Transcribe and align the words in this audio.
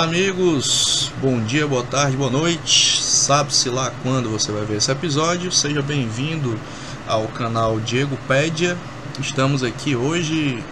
Olá, 0.00 0.08
amigos. 0.08 1.12
Bom 1.20 1.42
dia, 1.44 1.66
boa 1.66 1.82
tarde, 1.84 2.16
boa 2.16 2.30
noite. 2.30 3.02
Sabe-se 3.02 3.68
lá 3.68 3.92
quando 4.02 4.30
você 4.30 4.50
vai 4.50 4.64
ver 4.64 4.78
esse 4.78 4.90
episódio. 4.90 5.52
Seja 5.52 5.82
bem-vindo 5.82 6.58
ao 7.06 7.28
canal 7.28 7.78
Diego 7.78 8.16
Pédia. 8.26 8.78
Estamos 9.20 9.62
aqui 9.62 9.94
hoje 9.94 10.64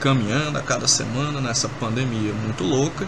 caminhando 0.00 0.56
a 0.56 0.62
cada 0.62 0.88
semana 0.88 1.38
nessa 1.38 1.68
pandemia 1.68 2.32
muito 2.32 2.64
louca. 2.64 3.06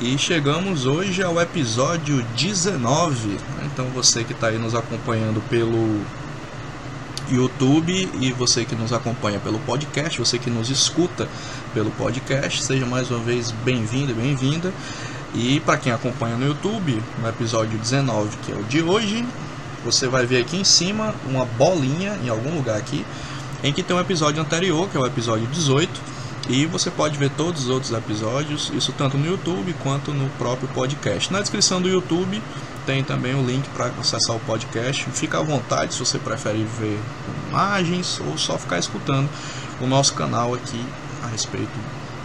E 0.00 0.16
chegamos 0.16 0.86
hoje 0.86 1.22
ao 1.22 1.38
episódio 1.38 2.24
19. 2.34 3.36
Então, 3.66 3.84
você 3.90 4.24
que 4.24 4.32
está 4.32 4.46
aí 4.46 4.56
nos 4.56 4.74
acompanhando 4.74 5.42
pelo 5.50 6.00
YouTube 7.30 8.08
e 8.20 8.32
você 8.32 8.64
que 8.64 8.74
nos 8.74 8.92
acompanha 8.92 9.38
pelo 9.38 9.58
podcast, 9.60 10.18
você 10.18 10.38
que 10.38 10.50
nos 10.50 10.70
escuta 10.70 11.28
pelo 11.72 11.90
podcast, 11.92 12.62
seja 12.62 12.84
mais 12.86 13.10
uma 13.10 13.20
vez 13.20 13.50
bem-vindo 13.50 14.12
e 14.12 14.14
bem-vinda. 14.14 14.72
E 15.34 15.60
para 15.60 15.76
quem 15.76 15.92
acompanha 15.92 16.36
no 16.36 16.46
YouTube, 16.46 17.02
no 17.20 17.28
episódio 17.28 17.78
19, 17.78 18.36
que 18.38 18.52
é 18.52 18.54
o 18.54 18.62
de 18.64 18.82
hoje, 18.82 19.26
você 19.84 20.06
vai 20.06 20.24
ver 20.24 20.42
aqui 20.42 20.56
em 20.56 20.64
cima 20.64 21.14
uma 21.26 21.44
bolinha 21.44 22.18
em 22.22 22.28
algum 22.28 22.54
lugar 22.54 22.76
aqui, 22.76 23.04
em 23.62 23.72
que 23.72 23.82
tem 23.82 23.96
um 23.96 24.00
episódio 24.00 24.40
anterior, 24.40 24.88
que 24.88 24.96
é 24.96 25.00
o 25.00 25.06
episódio 25.06 25.46
18, 25.48 25.90
e 26.48 26.66
você 26.66 26.90
pode 26.90 27.18
ver 27.18 27.30
todos 27.30 27.64
os 27.64 27.70
outros 27.70 27.92
episódios, 27.92 28.70
isso 28.74 28.92
tanto 28.92 29.16
no 29.16 29.26
YouTube 29.26 29.74
quanto 29.82 30.12
no 30.12 30.28
próprio 30.30 30.68
podcast. 30.68 31.32
Na 31.32 31.40
descrição 31.40 31.80
do 31.80 31.88
YouTube 31.88 32.40
tem 32.86 33.02
também 33.02 33.34
o 33.34 33.44
link 33.44 33.68
para 33.70 33.86
acessar 34.00 34.36
o 34.36 34.40
podcast. 34.40 35.04
Fica 35.12 35.38
à 35.38 35.42
vontade 35.42 35.94
se 35.94 36.00
você 36.00 36.18
prefere 36.18 36.64
ver 36.64 37.00
imagens 37.48 38.20
ou 38.26 38.36
só 38.38 38.58
ficar 38.58 38.78
escutando 38.78 39.28
o 39.80 39.86
nosso 39.86 40.14
canal 40.14 40.54
aqui 40.54 40.84
a 41.22 41.26
respeito 41.26 41.70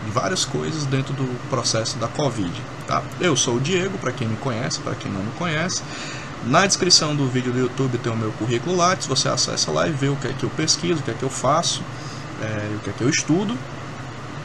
de 0.05 0.11
várias 0.11 0.45
coisas 0.45 0.85
dentro 0.85 1.13
do 1.13 1.49
processo 1.49 1.97
da 1.97 2.07
Covid. 2.07 2.51
Tá? 2.87 3.03
Eu 3.19 3.35
sou 3.35 3.55
o 3.55 3.59
Diego, 3.59 3.97
para 3.97 4.11
quem 4.11 4.27
me 4.27 4.37
conhece, 4.37 4.79
para 4.79 4.95
quem 4.95 5.11
não 5.11 5.21
me 5.21 5.31
conhece. 5.31 5.83
Na 6.45 6.65
descrição 6.65 7.15
do 7.15 7.27
vídeo 7.27 7.51
do 7.51 7.59
YouTube 7.59 7.97
tem 7.97 8.11
o 8.11 8.15
meu 8.15 8.31
currículo 8.31 8.75
Lattes, 8.75 9.07
você 9.07 9.27
acessa 9.27 9.71
lá 9.71 9.87
e 9.87 9.91
vê 9.91 10.07
o 10.07 10.15
que 10.15 10.27
é 10.27 10.33
que 10.33 10.43
eu 10.43 10.49
pesquiso, 10.49 11.01
o 11.01 11.03
que 11.03 11.11
é 11.11 11.13
que 11.13 11.23
eu 11.23 11.29
faço, 11.29 11.83
é, 12.41 12.75
o 12.75 12.79
que 12.79 12.89
é 12.89 12.93
que 12.93 13.01
eu 13.01 13.09
estudo 13.09 13.57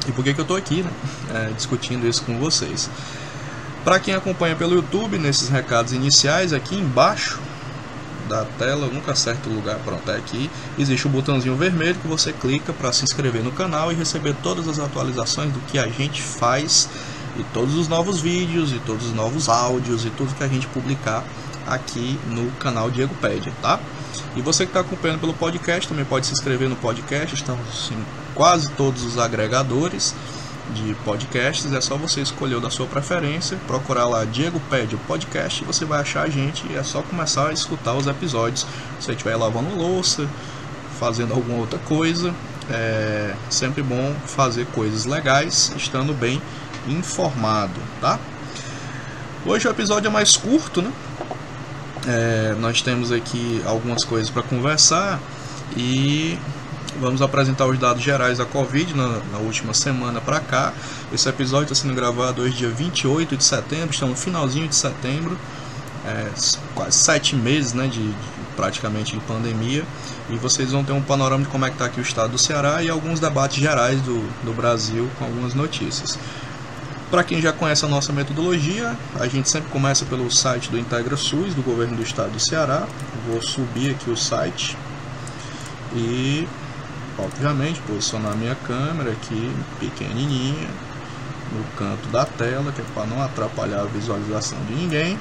e 0.06 0.12
por 0.12 0.24
que, 0.24 0.34
que 0.34 0.40
eu 0.40 0.42
estou 0.42 0.56
aqui 0.56 0.82
né, 0.82 0.90
é, 1.32 1.52
discutindo 1.56 2.06
isso 2.06 2.22
com 2.22 2.38
vocês. 2.38 2.90
Para 3.84 4.00
quem 4.00 4.14
acompanha 4.14 4.56
pelo 4.56 4.74
YouTube, 4.74 5.18
nesses 5.18 5.50
recados 5.50 5.92
iniciais, 5.92 6.54
aqui 6.54 6.74
embaixo 6.74 7.38
da 8.26 8.42
tela, 8.58 8.86
nunca 8.86 9.12
acerto 9.12 9.50
o 9.50 9.52
lugar, 9.52 9.78
pronto, 9.84 10.10
é 10.10 10.16
aqui, 10.16 10.50
existe 10.78 11.06
o 11.06 11.10
um 11.10 11.12
botãozinho 11.12 11.54
vermelho 11.54 11.94
que 11.96 12.08
você 12.08 12.32
clica 12.32 12.72
para 12.72 12.90
se 12.94 13.04
inscrever 13.04 13.42
no 13.42 13.52
canal 13.52 13.92
e 13.92 13.94
receber 13.94 14.34
todas 14.42 14.66
as 14.66 14.78
atualizações 14.78 15.52
do 15.52 15.60
que 15.60 15.78
a 15.78 15.86
gente 15.86 16.22
faz 16.22 16.88
e 17.38 17.44
todos 17.52 17.74
os 17.74 17.86
novos 17.86 18.20
vídeos 18.22 18.72
e 18.72 18.78
todos 18.78 19.08
os 19.08 19.12
novos 19.12 19.50
áudios 19.50 20.06
e 20.06 20.10
tudo 20.10 20.34
que 20.34 20.42
a 20.42 20.48
gente 20.48 20.66
publicar 20.68 21.22
aqui 21.66 22.18
no 22.28 22.50
canal 22.52 22.90
Diego 22.90 23.14
Pédia, 23.16 23.52
tá? 23.60 23.78
E 24.34 24.40
você 24.40 24.64
que 24.64 24.70
está 24.70 24.80
acompanhando 24.80 25.20
pelo 25.20 25.34
podcast 25.34 25.86
também 25.86 26.06
pode 26.06 26.26
se 26.26 26.32
inscrever 26.32 26.70
no 26.70 26.76
podcast, 26.76 27.34
estamos 27.34 27.90
em 27.90 28.02
quase 28.34 28.70
todos 28.70 29.02
os 29.04 29.18
agregadores 29.18 30.14
de 30.72 30.94
podcasts, 31.04 31.72
é 31.72 31.80
só 31.80 31.96
você 31.96 32.20
escolher 32.20 32.54
o 32.54 32.60
da 32.60 32.70
sua 32.70 32.86
preferência, 32.86 33.58
procurar 33.66 34.06
lá 34.06 34.24
Diego 34.24 34.60
Pede 34.70 34.96
podcast 34.96 35.62
e 35.62 35.66
você 35.66 35.84
vai 35.84 36.00
achar 36.00 36.22
a 36.22 36.30
gente 36.30 36.64
é 36.74 36.82
só 36.82 37.02
começar 37.02 37.48
a 37.48 37.52
escutar 37.52 37.94
os 37.94 38.06
episódios. 38.06 38.66
Se 38.98 39.06
você 39.06 39.12
estiver 39.12 39.36
lavando 39.36 39.76
louça, 39.76 40.26
fazendo 40.98 41.34
alguma 41.34 41.58
outra 41.58 41.78
coisa, 41.80 42.34
é 42.70 43.34
sempre 43.50 43.82
bom 43.82 44.14
fazer 44.26 44.66
coisas 44.66 45.04
legais, 45.04 45.72
estando 45.76 46.14
bem 46.14 46.40
informado, 46.88 47.80
tá? 48.00 48.18
Hoje 49.44 49.68
o 49.68 49.70
episódio 49.70 50.08
é 50.08 50.10
mais 50.10 50.36
curto, 50.36 50.80
né? 50.80 50.90
É, 52.06 52.54
nós 52.58 52.80
temos 52.80 53.12
aqui 53.12 53.62
algumas 53.66 54.04
coisas 54.04 54.30
para 54.30 54.42
conversar 54.42 55.20
e 55.76 56.38
Vamos 57.00 57.20
apresentar 57.20 57.66
os 57.66 57.76
dados 57.76 58.02
gerais 58.02 58.38
da 58.38 58.44
Covid 58.44 58.94
na, 58.94 59.20
na 59.32 59.38
última 59.38 59.74
semana 59.74 60.20
para 60.20 60.38
cá. 60.38 60.72
Esse 61.12 61.28
episódio 61.28 61.72
está 61.72 61.74
sendo 61.74 61.92
gravado 61.94 62.42
hoje, 62.42 62.56
dia 62.56 62.70
28 62.70 63.36
de 63.36 63.42
setembro, 63.42 63.90
estamos 63.90 64.18
no 64.18 64.24
finalzinho 64.24 64.68
de 64.68 64.76
setembro, 64.76 65.36
é, 66.06 66.28
quase 66.72 66.96
sete 66.96 67.34
meses 67.34 67.72
né, 67.72 67.88
de, 67.88 68.00
de, 68.00 68.16
praticamente 68.54 69.16
de 69.16 69.20
pandemia. 69.24 69.84
E 70.30 70.36
vocês 70.36 70.70
vão 70.70 70.84
ter 70.84 70.92
um 70.92 71.02
panorama 71.02 71.42
de 71.42 71.50
como 71.50 71.64
é 71.64 71.68
que 71.68 71.74
está 71.74 71.86
aqui 71.86 71.98
o 71.98 72.02
estado 72.02 72.30
do 72.30 72.38
Ceará 72.38 72.80
e 72.80 72.88
alguns 72.88 73.18
debates 73.18 73.56
gerais 73.56 74.00
do, 74.00 74.20
do 74.44 74.52
Brasil 74.52 75.10
com 75.18 75.24
algumas 75.24 75.52
notícias. 75.52 76.16
Para 77.10 77.24
quem 77.24 77.40
já 77.40 77.52
conhece 77.52 77.84
a 77.84 77.88
nossa 77.88 78.12
metodologia, 78.12 78.96
a 79.18 79.26
gente 79.26 79.50
sempre 79.50 79.68
começa 79.70 80.04
pelo 80.04 80.30
site 80.30 80.70
do 80.70 80.78
Integra 80.78 81.16
SUS, 81.16 81.54
do 81.54 81.62
governo 81.62 81.96
do 81.96 82.02
estado 82.02 82.30
do 82.30 82.40
Ceará. 82.40 82.86
Vou 83.26 83.42
subir 83.42 83.90
aqui 83.90 84.10
o 84.10 84.16
site 84.16 84.76
e 85.94 86.46
obviamente, 87.18 87.80
posicionar 87.80 88.36
minha 88.36 88.54
câmera 88.54 89.12
aqui 89.12 89.50
pequenininha 89.78 90.68
no 91.52 91.64
canto 91.76 92.08
da 92.08 92.24
tela, 92.24 92.72
que 92.72 92.80
é 92.80 92.84
para 92.94 93.06
não 93.06 93.22
atrapalhar 93.22 93.82
a 93.82 93.84
visualização 93.84 94.58
de 94.66 94.74
ninguém, 94.74 95.18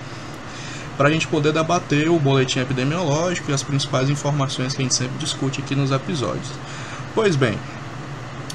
para 0.98 1.10
a 1.10 1.12
gente 1.12 1.28
poder 1.28 1.54
debater 1.54 2.10
o 2.10 2.20
boletim 2.20 2.60
epidemiológico 2.60 3.52
e 3.52 3.54
as 3.54 3.64
principais 3.64 4.10
informações 4.10 4.74
que 4.74 4.82
a 4.82 4.84
gente 4.84 4.96
sempre 4.96 5.18
discute 5.18 5.62
aqui 5.62 5.76
nos 5.76 5.92
episódios. 5.92 6.48
Pois 7.14 7.36
bem, 7.36 7.58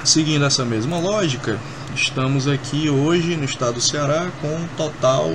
seguindo 0.03 0.45
essa 0.45 0.65
mesma 0.65 0.99
lógica, 0.99 1.59
estamos 1.95 2.47
aqui 2.47 2.89
hoje 2.89 3.35
no 3.35 3.45
estado 3.45 3.75
do 3.75 3.81
Ceará 3.81 4.29
com 4.41 4.47
um 4.47 4.67
total 4.77 5.31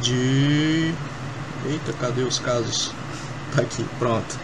de. 0.00 0.92
Eita, 1.66 1.94
cadê 1.98 2.22
os 2.22 2.38
casos? 2.38 2.92
Tá 3.54 3.62
aqui, 3.62 3.84
pronto 3.98 4.43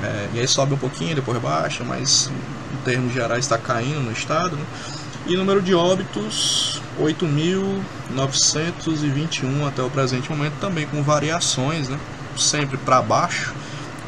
É, 0.03 0.31
e 0.35 0.41
aí 0.41 0.49
sobe 0.49 0.75
um 0.75 0.79
pouquinho, 0.79 1.15
depois 1.15 1.41
baixa, 1.41 1.85
mas 1.85 2.29
em 2.73 2.77
termos 2.85 3.15
gerais 3.15 3.45
está 3.45 3.57
caindo 3.57 4.01
no 4.01 4.11
estado. 4.11 4.57
Né? 4.57 4.65
E 5.29 5.37
número 5.37 5.63
de 5.63 5.73
óbitos, 5.73 6.83
8.921 7.01 9.69
até 9.69 9.83
o 9.83 9.89
presente 9.89 10.29
momento, 10.29 10.55
também 10.61 10.85
com 10.85 11.01
variações, 11.01 11.89
né? 11.89 11.97
sempre 12.37 12.77
para 12.77 13.01
baixo 13.01 13.55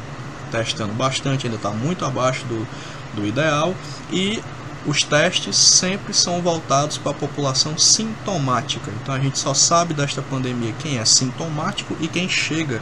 testando 0.52 0.94
bastante, 0.94 1.48
ainda 1.48 1.58
está 1.58 1.72
muito 1.72 2.06
abaixo 2.06 2.46
do, 2.46 2.68
do 3.16 3.26
ideal. 3.26 3.74
E 4.12 4.42
os 4.86 5.04
testes 5.04 5.56
sempre 5.56 6.14
são 6.14 6.42
voltados 6.42 6.98
para 6.98 7.12
a 7.12 7.16
população 7.16 7.78
sintomática. 7.78 8.92
Então 9.02 9.16
a 9.16 9.20
gente 9.20 9.40
só 9.40 9.54
sabe 9.54 9.94
desta 9.94 10.22
pandemia 10.22 10.74
quem 10.80 10.98
é 10.98 11.06
sintomático 11.06 11.96
e 12.00 12.08
quem 12.08 12.28
chega 12.28 12.82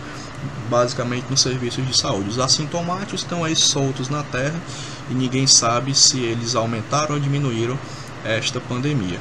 basicamente 0.69 1.27
nos 1.29 1.41
serviços 1.41 1.85
de 1.85 1.95
saúde. 1.95 2.29
Os 2.29 2.39
assintomáticos 2.39 3.21
estão 3.21 3.43
aí 3.43 3.55
soltos 3.55 4.09
na 4.09 4.23
terra 4.23 4.59
e 5.09 5.13
ninguém 5.13 5.45
sabe 5.45 5.93
se 5.93 6.19
eles 6.19 6.55
aumentaram 6.55 7.15
ou 7.15 7.21
diminuíram 7.21 7.77
esta 8.25 8.59
pandemia. 8.59 9.19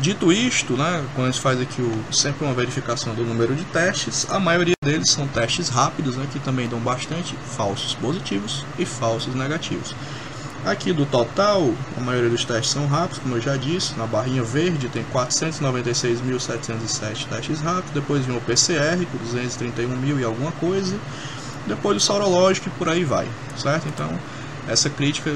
Dito 0.00 0.32
isto, 0.32 0.76
né, 0.76 1.04
quando 1.14 1.28
a 1.28 1.30
gente 1.30 1.40
faz 1.40 1.60
aqui 1.60 1.82
o, 1.82 2.12
sempre 2.12 2.44
uma 2.44 2.54
verificação 2.54 3.14
do 3.14 3.24
número 3.24 3.54
de 3.54 3.64
testes, 3.66 4.26
a 4.30 4.40
maioria 4.40 4.74
deles 4.82 5.10
são 5.10 5.28
testes 5.28 5.68
rápidos, 5.68 6.16
né, 6.16 6.26
que 6.32 6.40
também 6.40 6.68
dão 6.68 6.80
bastante 6.80 7.36
falsos 7.56 7.94
positivos 7.94 8.64
e 8.78 8.86
falsos 8.86 9.34
negativos. 9.34 9.94
Aqui 10.64 10.92
do 10.92 11.04
total, 11.04 11.74
a 11.96 12.00
maioria 12.00 12.30
dos 12.30 12.44
testes 12.44 12.70
são 12.70 12.86
rápidos, 12.86 13.18
como 13.18 13.34
eu 13.34 13.40
já 13.40 13.56
disse. 13.56 13.98
Na 13.98 14.06
barrinha 14.06 14.44
verde 14.44 14.88
tem 14.88 15.04
496.707 15.12 17.26
testes 17.28 17.60
rápidos. 17.60 17.90
Depois 17.92 18.24
vem 18.24 18.36
o 18.36 18.40
PCR 18.40 19.04
com 19.10 19.18
231 19.18 19.88
mil 19.96 20.20
e 20.20 20.24
alguma 20.24 20.52
coisa. 20.52 20.96
Depois 21.66 21.96
o 21.96 22.00
sorológico 22.00 22.68
e 22.68 22.70
por 22.78 22.88
aí 22.88 23.02
vai, 23.02 23.26
certo? 23.56 23.88
Então, 23.88 24.08
essa 24.68 24.88
crítica 24.88 25.34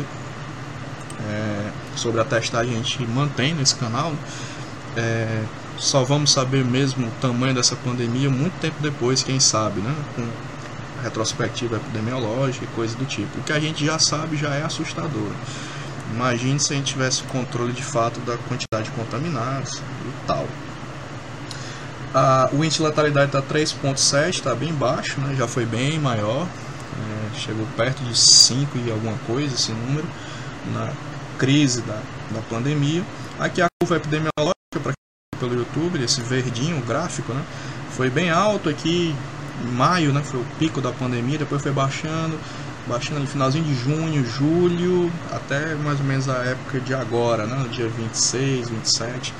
é, 1.28 1.70
sobre 1.96 2.20
a 2.20 2.24
testagem 2.24 2.74
a 2.74 2.76
gente 2.76 3.06
mantém 3.06 3.54
nesse 3.54 3.74
canal. 3.74 4.12
É, 4.96 5.42
só 5.78 6.04
vamos 6.04 6.32
saber 6.32 6.64
mesmo 6.64 7.06
o 7.06 7.10
tamanho 7.20 7.54
dessa 7.54 7.76
pandemia 7.76 8.30
muito 8.30 8.58
tempo 8.60 8.76
depois, 8.80 9.22
quem 9.22 9.38
sabe, 9.38 9.80
né? 9.80 9.94
Com 10.14 10.26
retrospectiva 11.02 11.76
epidemiológica 11.76 12.64
e 12.64 12.68
coisa 12.68 12.96
do 12.96 13.04
tipo. 13.04 13.38
O 13.38 13.42
que 13.42 13.52
a 13.52 13.60
gente 13.60 13.84
já 13.84 13.98
sabe 13.98 14.36
já 14.36 14.54
é 14.54 14.62
assustador. 14.62 15.30
Imagine 16.14 16.58
se 16.58 16.72
a 16.72 16.76
gente 16.76 16.92
tivesse 16.92 17.22
controle 17.24 17.72
de 17.72 17.82
fato 17.82 18.20
da 18.20 18.36
quantidade 18.36 18.84
de 18.84 18.90
contaminados 18.92 19.78
e 19.78 20.26
tal. 20.26 20.46
o 22.52 22.64
índice 22.64 22.78
de 22.78 22.84
letalidade 22.84 23.26
está 23.26 23.42
3.7, 23.42 24.30
está 24.30 24.54
bem 24.54 24.72
baixo, 24.72 25.20
né? 25.20 25.34
já 25.36 25.46
foi 25.46 25.66
bem 25.66 25.98
maior, 25.98 26.46
é, 26.46 27.38
chegou 27.38 27.66
perto 27.76 28.02
de 28.04 28.16
5 28.16 28.78
e 28.78 28.90
alguma 28.90 29.18
coisa 29.26 29.54
esse 29.54 29.72
número 29.72 30.06
na 30.72 30.90
crise 31.38 31.82
da, 31.82 32.00
da 32.30 32.40
pandemia. 32.48 33.04
Aqui 33.38 33.62
a 33.62 33.66
curva 33.80 33.96
epidemiológica, 33.96 34.80
para 34.82 34.92
quem 34.92 35.40
pelo 35.40 35.54
YouTube, 35.54 36.02
esse 36.02 36.20
verdinho 36.22 36.80
gráfico, 36.84 37.32
né? 37.32 37.44
foi 37.90 38.10
bem 38.10 38.30
alto 38.30 38.68
aqui, 38.68 39.14
em 39.64 39.72
maio, 39.72 40.12
né, 40.12 40.22
foi 40.22 40.40
o 40.40 40.44
pico 40.58 40.82
da 40.82 40.92
pandemia, 40.92 41.38
depois 41.38 41.62
foi 41.62 41.72
baixando, 41.72 42.38
baixando 42.86 43.20
no 43.20 43.26
finalzinho 43.26 43.64
de 43.64 43.74
junho, 43.74 44.24
julho, 44.24 45.10
até 45.32 45.74
mais 45.76 45.98
ou 45.98 46.04
menos 46.04 46.28
a 46.28 46.44
época 46.44 46.78
de 46.80 46.94
agora, 46.94 47.46
né, 47.46 47.66
dia 47.70 47.88
26, 47.88 48.68
27 48.68 49.32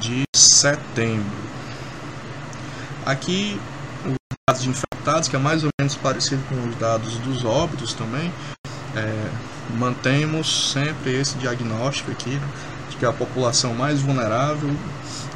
de 0.00 0.24
setembro. 0.34 1.48
Aqui 3.06 3.60
os 4.04 4.14
dados 4.48 4.62
de 4.62 4.70
infectados, 4.70 5.28
que 5.28 5.36
é 5.36 5.38
mais 5.38 5.62
ou 5.62 5.70
menos 5.80 5.94
parecido 5.94 6.42
com 6.48 6.68
os 6.68 6.74
dados 6.76 7.16
dos 7.18 7.44
óbitos 7.44 7.94
também, 7.94 8.32
é, 8.96 9.30
mantemos 9.76 10.72
sempre 10.72 11.12
esse 11.14 11.36
diagnóstico 11.36 12.10
aqui, 12.10 12.30
né, 12.30 12.48
de 12.90 12.96
que 12.96 13.06
a 13.06 13.12
população 13.12 13.74
mais 13.74 14.00
vulnerável 14.00 14.70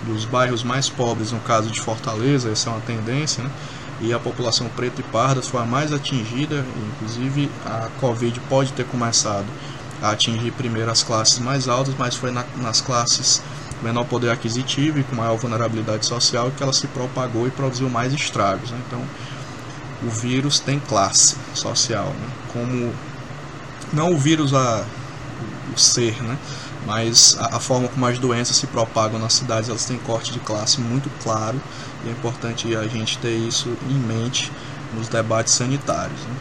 dos 0.04 0.24
bairros 0.24 0.62
mais 0.62 0.88
pobres, 0.88 1.32
no 1.32 1.40
caso 1.40 1.70
de 1.70 1.80
Fortaleza, 1.80 2.50
essa 2.50 2.70
é 2.70 2.72
uma 2.72 2.80
tendência, 2.80 3.42
né, 3.42 3.50
e 4.00 4.12
a 4.12 4.18
população 4.18 4.68
preta 4.68 5.00
e 5.00 5.04
parda 5.04 5.42
foi 5.42 5.60
a 5.60 5.64
mais 5.64 5.92
atingida, 5.92 6.64
inclusive 6.92 7.50
a 7.64 7.88
Covid 8.00 8.40
pode 8.48 8.72
ter 8.72 8.84
começado 8.84 9.46
a 10.02 10.10
atingir 10.10 10.50
primeiro 10.52 10.90
as 10.90 11.04
classes 11.04 11.38
mais 11.38 11.68
altas, 11.68 11.94
mas 11.96 12.16
foi 12.16 12.32
na, 12.32 12.44
nas 12.56 12.80
classes 12.80 13.40
menor 13.82 14.04
poder 14.04 14.30
aquisitivo 14.30 14.98
e 14.98 15.04
com 15.04 15.16
maior 15.16 15.36
vulnerabilidade 15.36 16.06
social 16.06 16.50
que 16.56 16.62
ela 16.62 16.72
se 16.72 16.86
propagou 16.88 17.46
e 17.46 17.50
produziu 17.50 17.88
mais 17.88 18.12
estragos. 18.12 18.70
Né? 18.70 18.78
Então, 18.86 19.02
o 20.02 20.10
vírus 20.10 20.58
tem 20.58 20.80
classe 20.80 21.36
social, 21.54 22.06
né? 22.06 22.28
como 22.52 22.92
não 23.92 24.12
o 24.12 24.18
vírus 24.18 24.54
a 24.54 24.84
o 25.74 25.78
ser, 25.78 26.22
né? 26.22 26.36
mas 26.86 27.36
a, 27.38 27.56
a, 27.56 27.60
forma 27.60 27.88
como 27.88 28.06
as 28.06 28.18
doenças 28.18 28.56
se 28.56 28.66
propagam 28.66 29.18
nas 29.18 29.32
cidades, 29.34 29.68
elas 29.68 29.84
têm 29.84 29.98
corte 29.98 30.32
de 30.32 30.40
classe 30.40 30.80
muito 30.80 31.10
claro 31.22 31.60
e 32.04 32.08
é 32.08 32.12
importante 32.12 32.74
a 32.74 32.86
gente 32.86 33.18
ter 33.18 33.36
isso 33.36 33.68
em 33.88 33.94
mente 33.94 34.52
nos 34.94 35.08
debates 35.08 35.54
sanitários. 35.54 36.20
Né? 36.20 36.34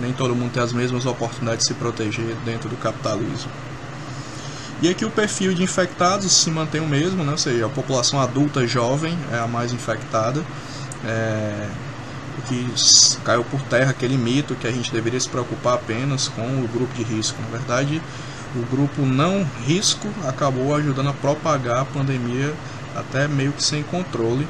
Nem 0.00 0.12
todo 0.12 0.34
mundo 0.34 0.52
tem 0.52 0.62
as 0.62 0.72
mesmas 0.72 1.06
oportunidades 1.06 1.66
de 1.66 1.72
se 1.72 1.74
proteger 1.74 2.36
dentro 2.44 2.68
do 2.68 2.76
capitalismo. 2.76 3.50
E 4.80 4.88
aqui 4.88 5.04
o 5.04 5.10
perfil 5.10 5.52
de 5.54 5.62
infectados 5.62 6.30
se 6.30 6.50
mantém 6.50 6.80
o 6.80 6.86
mesmo, 6.86 7.24
né? 7.24 7.32
ou 7.32 7.38
seja, 7.38 7.66
a 7.66 7.68
população 7.68 8.20
adulta 8.20 8.66
jovem 8.66 9.18
é 9.32 9.38
a 9.38 9.46
mais 9.46 9.72
infectada. 9.72 10.40
É, 11.04 11.68
que 12.42 13.20
caiu 13.24 13.44
por 13.44 13.60
terra 13.62 13.90
aquele 13.90 14.16
mito 14.16 14.54
que 14.54 14.66
a 14.66 14.70
gente 14.70 14.92
deveria 14.92 15.18
se 15.18 15.28
preocupar 15.28 15.74
apenas 15.74 16.28
com 16.28 16.42
o 16.42 16.68
grupo 16.68 16.94
de 16.94 17.02
risco. 17.02 17.40
Na 17.42 17.48
verdade, 17.48 18.00
o 18.56 18.64
grupo 18.66 19.02
não 19.02 19.46
risco 19.66 20.08
acabou 20.26 20.74
ajudando 20.74 21.10
a 21.10 21.12
propagar 21.12 21.80
a 21.80 21.84
pandemia 21.84 22.54
até 22.94 23.28
meio 23.28 23.52
que 23.52 23.62
sem 23.62 23.82
controle 23.82 24.46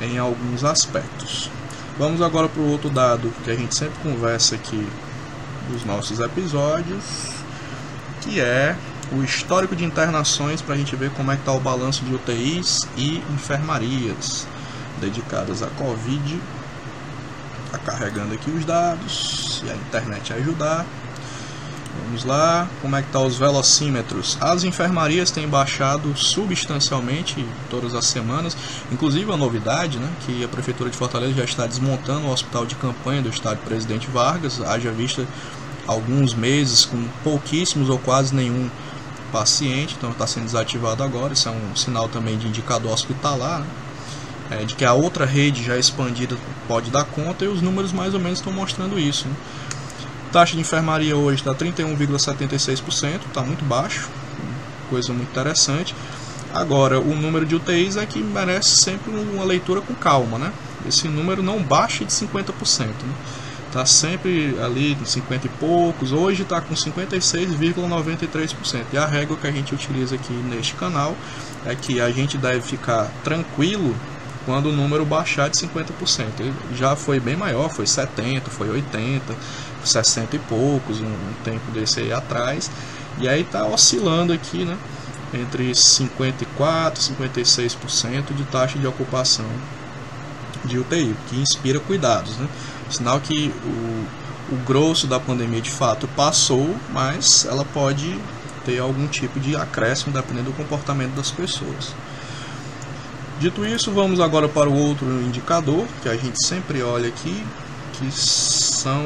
em 0.00 0.18
alguns 0.18 0.64
aspectos. 0.64 1.50
Vamos 1.98 2.20
agora 2.20 2.48
para 2.48 2.60
o 2.60 2.70
outro 2.70 2.90
dado 2.90 3.32
que 3.44 3.50
a 3.50 3.54
gente 3.54 3.74
sempre 3.74 3.96
conversa 4.02 4.56
aqui 4.56 4.86
nos 5.70 5.84
nossos 5.84 6.20
episódios, 6.20 7.04
que 8.20 8.40
é 8.40 8.76
o 9.12 9.22
histórico 9.22 9.76
de 9.76 9.84
internações 9.84 10.60
para 10.60 10.74
a 10.74 10.78
gente 10.78 10.94
ver 10.96 11.10
como 11.10 11.30
é 11.30 11.36
que 11.36 11.42
está 11.42 11.52
o 11.52 11.60
balanço 11.60 12.04
de 12.04 12.14
UTIs 12.14 12.80
e 12.96 13.22
enfermarias 13.32 14.46
dedicadas 15.00 15.62
à 15.62 15.68
Covid. 15.68 16.40
Está 17.74 17.92
carregando 17.92 18.34
aqui 18.34 18.50
os 18.52 18.64
dados, 18.64 19.60
se 19.60 19.68
a 19.68 19.74
internet 19.74 20.32
ajudar. 20.32 20.86
Vamos 22.04 22.24
lá, 22.24 22.68
como 22.80 22.94
é 22.94 23.02
que 23.02 23.10
tá 23.10 23.20
os 23.20 23.36
velocímetros? 23.36 24.38
As 24.40 24.62
enfermarias 24.62 25.32
têm 25.32 25.48
baixado 25.48 26.16
substancialmente 26.16 27.44
todas 27.68 27.94
as 27.94 28.04
semanas, 28.04 28.56
inclusive 28.92 29.32
a 29.32 29.36
novidade, 29.36 29.98
né, 29.98 30.08
que 30.24 30.44
a 30.44 30.48
prefeitura 30.48 30.88
de 30.88 30.96
Fortaleza 30.96 31.34
já 31.34 31.44
está 31.44 31.66
desmontando 31.66 32.26
o 32.26 32.30
hospital 32.30 32.64
de 32.64 32.76
campanha 32.76 33.22
do 33.22 33.28
estádio 33.28 33.64
Presidente 33.64 34.08
Vargas, 34.08 34.60
haja 34.60 34.92
vista 34.92 35.26
alguns 35.86 36.32
meses 36.32 36.84
com 36.84 37.04
pouquíssimos 37.24 37.88
ou 37.88 37.98
quase 37.98 38.34
nenhum 38.34 38.70
paciente, 39.32 39.96
então 39.98 40.10
está 40.10 40.26
sendo 40.26 40.44
desativado 40.44 41.02
agora, 41.02 41.32
isso 41.32 41.48
é 41.48 41.52
um 41.52 41.74
sinal 41.74 42.08
também 42.08 42.38
de 42.38 42.46
indicador 42.46 42.92
hospitalar, 42.92 43.60
né? 43.60 43.66
É, 44.50 44.64
de 44.64 44.74
que 44.74 44.84
a 44.84 44.92
outra 44.92 45.24
rede 45.24 45.64
já 45.64 45.78
expandida 45.78 46.36
pode 46.68 46.90
dar 46.90 47.04
conta 47.04 47.44
e 47.44 47.48
os 47.48 47.62
números 47.62 47.92
mais 47.92 48.14
ou 48.14 48.20
menos 48.20 48.38
estão 48.38 48.52
mostrando 48.52 48.98
isso. 48.98 49.28
Né? 49.28 49.34
taxa 50.34 50.54
de 50.56 50.60
enfermaria 50.60 51.16
hoje 51.16 51.42
está 51.42 51.54
31,76%, 51.54 53.20
está 53.28 53.40
muito 53.40 53.64
baixo, 53.64 54.10
coisa 54.90 55.12
muito 55.12 55.30
interessante. 55.30 55.94
Agora, 56.52 56.98
o 56.98 57.14
número 57.14 57.46
de 57.46 57.54
UTIs 57.54 57.96
é 57.96 58.04
que 58.04 58.18
merece 58.18 58.70
sempre 58.70 59.12
uma 59.12 59.44
leitura 59.44 59.80
com 59.80 59.94
calma, 59.94 60.36
né? 60.36 60.52
Esse 60.88 61.06
número 61.06 61.40
não 61.40 61.62
baixa 61.62 62.04
de 62.04 62.12
50%, 62.12 62.86
né? 62.86 63.14
Está 63.68 63.86
sempre 63.86 64.58
ali 64.60 64.98
em 65.00 65.04
50 65.04 65.46
e 65.46 65.50
poucos, 65.50 66.12
hoje 66.12 66.42
está 66.42 66.60
com 66.60 66.74
56,93%. 66.74 68.86
E 68.92 68.98
a 68.98 69.06
regra 69.06 69.36
que 69.36 69.46
a 69.46 69.52
gente 69.52 69.72
utiliza 69.72 70.16
aqui 70.16 70.32
neste 70.32 70.74
canal 70.74 71.14
é 71.64 71.76
que 71.76 72.00
a 72.00 72.10
gente 72.10 72.36
deve 72.36 72.60
ficar 72.60 73.08
tranquilo 73.22 73.94
quando 74.44 74.66
o 74.66 74.72
número 74.72 75.04
baixar 75.04 75.48
de 75.48 75.56
50%. 75.56 76.40
Ele 76.40 76.54
já 76.74 76.94
foi 76.96 77.18
bem 77.20 77.36
maior, 77.36 77.68
foi 77.70 77.86
70, 77.86 78.50
foi 78.50 78.68
80, 78.70 79.34
60 79.84 80.36
e 80.36 80.38
poucos, 80.38 81.00
um, 81.00 81.06
um 81.06 81.34
tempo 81.44 81.70
desse 81.72 82.00
aí 82.00 82.12
atrás. 82.12 82.70
E 83.18 83.28
aí 83.28 83.42
está 83.42 83.64
oscilando 83.64 84.32
aqui, 84.32 84.64
né? 84.64 84.76
Entre 85.32 85.74
54 85.74 87.00
e 87.00 87.14
56% 87.14 88.34
de 88.34 88.44
taxa 88.44 88.78
de 88.78 88.86
ocupação 88.86 89.46
de 90.64 90.78
UTI, 90.78 91.14
que 91.28 91.36
inspira 91.36 91.78
cuidados. 91.80 92.36
Né? 92.36 92.48
Sinal 92.88 93.20
que 93.20 93.52
o, 93.64 94.54
o 94.54 94.56
grosso 94.64 95.06
da 95.06 95.18
pandemia 95.18 95.60
de 95.60 95.70
fato 95.70 96.08
passou, 96.08 96.74
mas 96.90 97.44
ela 97.44 97.64
pode 97.64 98.18
ter 98.64 98.78
algum 98.78 99.06
tipo 99.06 99.38
de 99.38 99.56
acréscimo 99.56 100.12
dependendo 100.12 100.50
do 100.50 100.56
comportamento 100.56 101.14
das 101.14 101.30
pessoas. 101.30 101.94
Dito 103.38 103.66
isso, 103.66 103.90
vamos 103.90 104.20
agora 104.20 104.48
para 104.48 104.70
o 104.70 104.76
outro 104.76 105.06
indicador 105.22 105.86
que 106.02 106.08
a 106.08 106.16
gente 106.16 106.46
sempre 106.46 106.82
olha 106.82 107.08
aqui, 107.08 107.44
que 107.92 108.10
são 108.12 109.04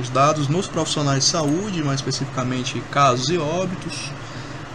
os 0.00 0.08
dados 0.10 0.48
nos 0.48 0.66
profissionais 0.66 1.24
de 1.24 1.30
saúde, 1.30 1.82
mais 1.82 2.00
especificamente 2.00 2.82
casos 2.90 3.28
e 3.28 3.38
óbitos 3.38 4.10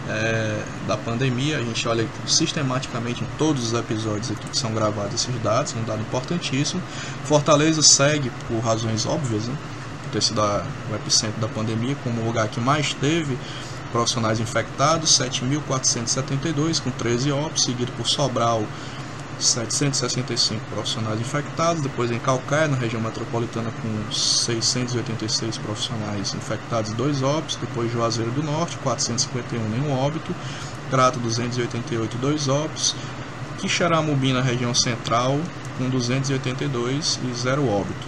é, 0.08 0.62
da 0.86 0.96
pandemia. 0.96 1.58
A 1.58 1.62
gente 1.62 1.86
olha 1.86 2.08
sistematicamente 2.26 3.22
em 3.22 3.26
todos 3.36 3.72
os 3.72 3.78
episódios 3.78 4.30
aqui 4.30 4.48
que 4.48 4.56
são 4.56 4.72
gravados 4.72 5.14
esses 5.14 5.42
dados, 5.42 5.74
é 5.76 5.78
um 5.78 5.84
dado 5.84 6.00
importantíssimo. 6.00 6.82
Fortaleza 7.24 7.82
segue, 7.82 8.32
por 8.48 8.58
razões 8.60 9.04
óbvias, 9.04 9.44
né, 9.44 9.54
por 10.04 10.12
ter 10.12 10.22
sido 10.22 10.40
a, 10.40 10.64
o 10.90 10.94
epicentro 10.94 11.38
da 11.42 11.48
pandemia, 11.48 11.94
como 12.02 12.22
o 12.22 12.24
lugar 12.24 12.48
que 12.48 12.58
mais 12.58 12.94
teve 12.94 13.36
profissionais 13.92 14.40
infectados, 14.40 15.18
7.472 15.18 16.80
com 16.80 16.90
13 16.90 17.32
óbitos, 17.32 17.64
seguido 17.64 17.92
por 17.92 18.06
Sobral, 18.06 18.64
765 19.38 20.64
profissionais 20.66 21.20
infectados, 21.20 21.82
depois 21.82 22.10
em 22.10 22.18
Calcaia, 22.18 22.68
na 22.68 22.76
região 22.76 23.00
metropolitana, 23.00 23.70
com 23.70 24.12
686 24.12 25.58
profissionais 25.58 26.34
infectados, 26.34 26.92
2 26.92 27.22
óbitos, 27.22 27.56
depois 27.56 27.92
Juazeiro 27.92 28.30
do 28.32 28.42
Norte, 28.42 28.76
451, 28.78 29.68
nenhum 29.68 29.92
óbito, 29.92 30.34
Crato, 30.90 31.18
288, 31.20 32.16
2 32.16 32.48
óbitos, 32.48 32.96
Quixaramubim, 33.58 34.32
na 34.32 34.40
região 34.40 34.74
central, 34.74 35.38
com 35.76 35.88
282 35.88 37.20
e 37.22 37.34
0 37.34 37.68
óbito. 37.68 38.06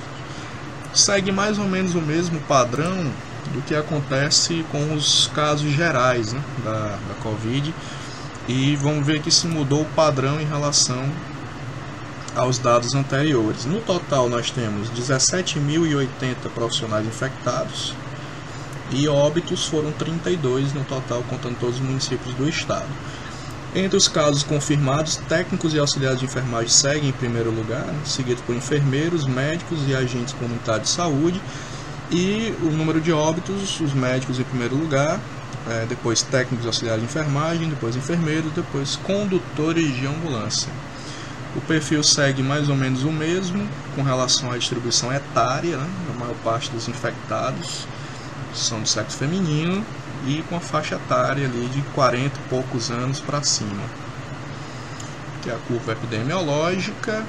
Segue 0.92 1.30
mais 1.30 1.58
ou 1.58 1.66
menos 1.66 1.94
o 1.94 2.00
mesmo 2.00 2.40
padrão 2.40 3.12
do 3.52 3.62
que 3.62 3.74
acontece 3.74 4.64
com 4.70 4.94
os 4.94 5.30
casos 5.34 5.70
gerais 5.72 6.32
né, 6.32 6.42
da, 6.64 6.98
da 7.08 7.14
Covid, 7.22 7.74
e 8.48 8.76
vamos 8.76 9.06
ver 9.06 9.20
que 9.20 9.30
se 9.30 9.46
mudou 9.46 9.82
o 9.82 9.86
padrão 9.86 10.40
em 10.40 10.44
relação 10.44 11.08
aos 12.34 12.58
dados 12.58 12.94
anteriores. 12.94 13.64
No 13.64 13.80
total, 13.80 14.28
nós 14.28 14.50
temos 14.50 14.88
17.080 14.90 16.50
profissionais 16.54 17.06
infectados 17.06 17.94
e 18.92 19.06
óbitos 19.06 19.66
foram 19.66 19.92
32 19.92 20.72
no 20.72 20.84
total, 20.84 21.22
contando 21.28 21.58
todos 21.58 21.76
os 21.76 21.80
municípios 21.80 22.34
do 22.34 22.48
estado. 22.48 22.88
Entre 23.72 23.96
os 23.96 24.08
casos 24.08 24.42
confirmados, 24.42 25.16
técnicos 25.28 25.74
e 25.74 25.78
auxiliares 25.78 26.18
de 26.18 26.24
enfermagem 26.24 26.68
seguem 26.68 27.10
em 27.10 27.12
primeiro 27.12 27.52
lugar, 27.52 27.86
seguido 28.04 28.42
por 28.42 28.54
enfermeiros, 28.56 29.26
médicos 29.26 29.78
e 29.86 29.94
agentes 29.94 30.34
comunitários 30.34 30.88
de 30.88 30.94
saúde. 30.94 31.40
E 32.12 32.52
o 32.62 32.72
número 32.72 33.00
de 33.00 33.12
óbitos, 33.12 33.80
os 33.80 33.92
médicos 33.92 34.40
em 34.40 34.42
primeiro 34.42 34.74
lugar, 34.74 35.20
é, 35.68 35.86
depois 35.88 36.22
técnicos 36.22 36.66
auxiliares 36.66 37.00
de 37.02 37.08
enfermagem, 37.08 37.68
depois 37.68 37.94
enfermeiros, 37.94 38.50
depois 38.52 38.96
condutores 38.96 39.94
de 39.94 40.06
ambulância. 40.08 40.72
O 41.54 41.60
perfil 41.60 42.02
segue 42.02 42.42
mais 42.42 42.68
ou 42.68 42.74
menos 42.74 43.04
o 43.04 43.12
mesmo 43.12 43.64
com 43.94 44.02
relação 44.02 44.50
à 44.50 44.58
distribuição 44.58 45.12
etária, 45.12 45.76
né? 45.76 45.88
a 46.12 46.18
maior 46.18 46.34
parte 46.42 46.68
dos 46.70 46.88
infectados 46.88 47.86
são 48.52 48.80
do 48.80 48.88
sexo 48.88 49.16
feminino 49.16 49.84
e 50.26 50.42
com 50.48 50.56
a 50.56 50.60
faixa 50.60 50.96
etária 50.96 51.46
ali 51.46 51.66
de 51.66 51.80
40 51.94 52.26
e 52.26 52.48
poucos 52.48 52.90
anos 52.90 53.20
para 53.20 53.40
cima. 53.44 53.84
Que 55.42 55.50
é 55.50 55.54
a 55.54 55.58
curva 55.58 55.92
epidemiológica. 55.92 57.24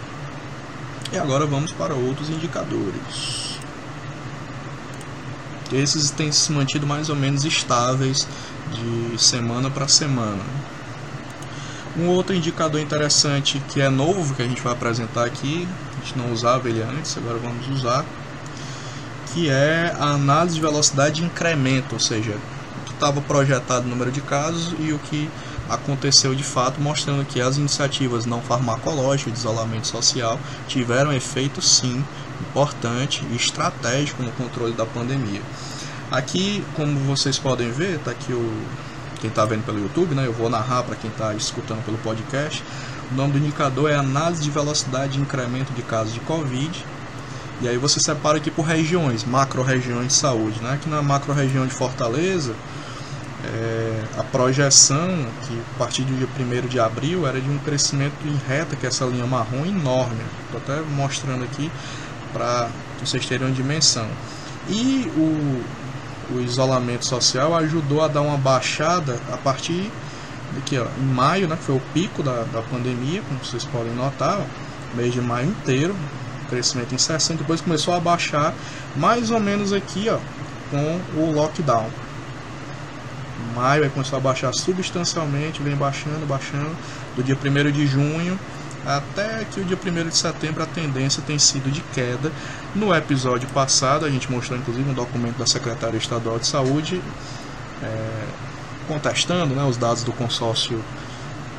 E 1.14 1.20
agora 1.20 1.46
vamos 1.46 1.72
para 1.72 1.94
outros 1.94 2.30
indicadores 2.30 3.52
esses 5.72 6.12
têm 6.12 6.32
se 6.32 6.52
mantido 6.52 6.86
mais 6.86 7.10
ou 7.10 7.16
menos 7.16 7.46
estáveis 7.46 8.28
de 8.74 9.22
semana 9.22 9.70
para 9.70 9.88
semana. 9.88 10.44
Um 11.98 12.08
outro 12.08 12.34
indicador 12.34 12.80
interessante 12.80 13.62
que 13.70 13.82
é 13.82 13.90
novo, 13.90 14.34
que 14.34 14.42
a 14.42 14.48
gente 14.48 14.62
vai 14.62 14.74
apresentar 14.74 15.26
aqui, 15.26 15.68
a 15.98 16.06
gente 16.06 16.18
não 16.18 16.32
usava 16.32 16.70
ele 16.70 16.82
antes, 16.82 17.18
agora 17.18 17.38
vamos 17.38 17.68
usar, 17.68 18.06
que 19.34 19.50
é 19.50 19.94
a 20.00 20.12
análise 20.12 20.56
de 20.56 20.62
velocidade 20.62 21.16
de 21.16 21.24
incremento, 21.26 21.94
ou 21.94 22.00
seja, 22.00 22.32
o 22.32 22.86
que 22.86 22.94
estava 22.94 23.20
projetado 23.22 23.86
o 23.86 23.90
número 23.90 24.12
de 24.12 24.22
casos 24.22 24.74
e 24.80 24.94
o 24.94 25.00
que 25.00 25.30
aconteceu 25.70 26.36
de 26.36 26.44
fato, 26.44 26.80
mostrando 26.82 27.26
que 27.26 27.42
as 27.42 27.58
iniciativas 27.58 28.26
não 28.26 28.42
farmacológicas 28.42 29.34
de 29.34 29.40
isolamento 29.40 29.88
social 29.88 30.40
tiveram 30.68 31.14
efeito 31.14 31.62
sim 31.62 32.04
importante 32.42 33.26
e 33.32 33.36
estratégico 33.36 34.22
no 34.24 34.32
controle 34.32 34.74
da 34.74 34.86
pandemia. 34.86 35.42
Aqui, 36.12 36.64
como 36.76 37.00
vocês 37.00 37.40
podem 37.40 37.72
ver, 37.72 37.96
está 37.96 38.12
aqui 38.12 38.34
o 38.34 38.52
quem 39.22 39.30
está 39.30 39.46
vendo 39.46 39.64
pelo 39.64 39.80
YouTube, 39.80 40.16
né? 40.16 40.26
Eu 40.26 40.34
vou 40.34 40.50
narrar 40.50 40.82
para 40.82 40.96
quem 40.96 41.10
está 41.10 41.34
escutando 41.36 41.86
pelo 41.86 41.98
podcast. 42.00 42.64
O 43.12 43.16
nome 43.16 43.34
do 43.34 43.38
indicador 43.38 43.92
é 43.92 43.96
análise 43.96 44.42
de 44.42 44.50
velocidade 44.50 45.14
de 45.14 45.20
incremento 45.20 45.72
de 45.74 45.84
casos 45.84 46.12
de 46.12 46.20
Covid. 46.22 46.84
E 47.62 47.70
aí 47.70 47.78
você 47.78 48.00
separa 48.00 48.40
aqui 48.40 48.50
por 48.50 48.64
regiões, 48.64 49.24
macro-regiões 49.24 50.08
de 50.08 50.14
saúde. 50.14 50.60
Né? 50.62 50.74
Aqui 50.74 50.90
na 50.90 51.04
macro-região 51.04 51.68
de 51.68 51.74
Fortaleza, 51.74 52.56
é, 53.46 54.04
a 54.18 54.24
projeção 54.24 55.28
que 55.48 55.62
a 55.76 55.78
partir 55.78 56.02
do 56.02 56.18
dia 56.18 56.28
1 56.28 56.68
de 56.68 56.80
abril 56.80 57.28
era 57.28 57.40
de 57.40 57.50
um 57.50 57.60
crescimento 57.60 58.16
em 58.26 58.36
reta, 58.48 58.76
que 58.76 58.88
é 58.88 58.90
essa 58.90 59.06
linha 59.06 59.28
marrom 59.28 59.66
enorme. 59.66 60.22
Estou 60.46 60.60
até 60.60 60.82
mostrando 60.90 61.44
aqui 61.44 61.72
para 62.32 62.70
vocês 63.00 63.26
terem 63.26 63.48
uma 63.48 63.54
dimensão. 63.54 64.08
E 64.70 65.12
o, 65.16 66.36
o 66.36 66.42
isolamento 66.42 67.06
social 67.06 67.56
ajudou 67.56 68.04
a 68.04 68.08
dar 68.08 68.22
uma 68.22 68.38
baixada 68.38 69.20
a 69.32 69.38
partir 69.38 69.92
daqui, 70.54 70.78
ó, 70.78 70.86
em 71.00 71.06
maio, 71.06 71.48
né, 71.48 71.56
que 71.56 71.64
foi 71.64 71.76
o 71.76 71.82
pico 71.94 72.22
da, 72.22 72.44
da 72.52 72.62
pandemia, 72.62 73.22
como 73.28 73.40
vocês 73.44 73.64
podem 73.66 73.94
notar, 73.94 74.40
ó, 74.40 74.96
mês 74.96 75.14
de 75.14 75.22
maio 75.22 75.50
inteiro, 75.50 75.96
crescimento 76.50 76.98
60, 76.98 77.40
depois 77.40 77.62
começou 77.62 77.94
a 77.94 78.00
baixar 78.00 78.54
mais 78.96 79.32
ou 79.32 79.40
menos 79.40 79.72
aqui, 79.72 80.10
ó, 80.10 80.18
com 80.70 81.00
o 81.20 81.32
lockdown. 81.34 81.90
Maio 83.56 83.84
aí 83.84 83.90
começou 83.90 84.18
a 84.18 84.22
baixar 84.22 84.54
substancialmente, 84.54 85.62
vem 85.62 85.76
baixando, 85.76 86.26
baixando, 86.26 86.76
do 87.16 87.24
dia 87.24 87.36
1 87.36 87.72
de 87.72 87.88
junho 87.88 88.40
até 88.86 89.46
que 89.46 89.60
o 89.60 89.66
dia 89.66 89.78
1 89.78 90.10
de 90.10 90.18
setembro 90.18 90.64
a 90.64 90.66
tendência 90.66 91.22
tem 91.26 91.38
sido 91.38 91.72
de 91.72 91.82
queda. 91.94 92.32
No 92.74 92.94
episódio 92.94 93.48
passado, 93.50 94.06
a 94.06 94.10
gente 94.10 94.32
mostrou 94.32 94.58
inclusive 94.58 94.90
um 94.90 94.94
documento 94.94 95.38
da 95.38 95.46
Secretaria 95.46 95.98
Estadual 95.98 96.40
de 96.40 96.48
Saúde 96.48 97.02
é, 97.84 98.26
contestando 98.88 99.54
né, 99.56 99.64
os 99.64 99.78
dados 99.78 100.04
do 100.04 100.12
consórcio 100.12 100.84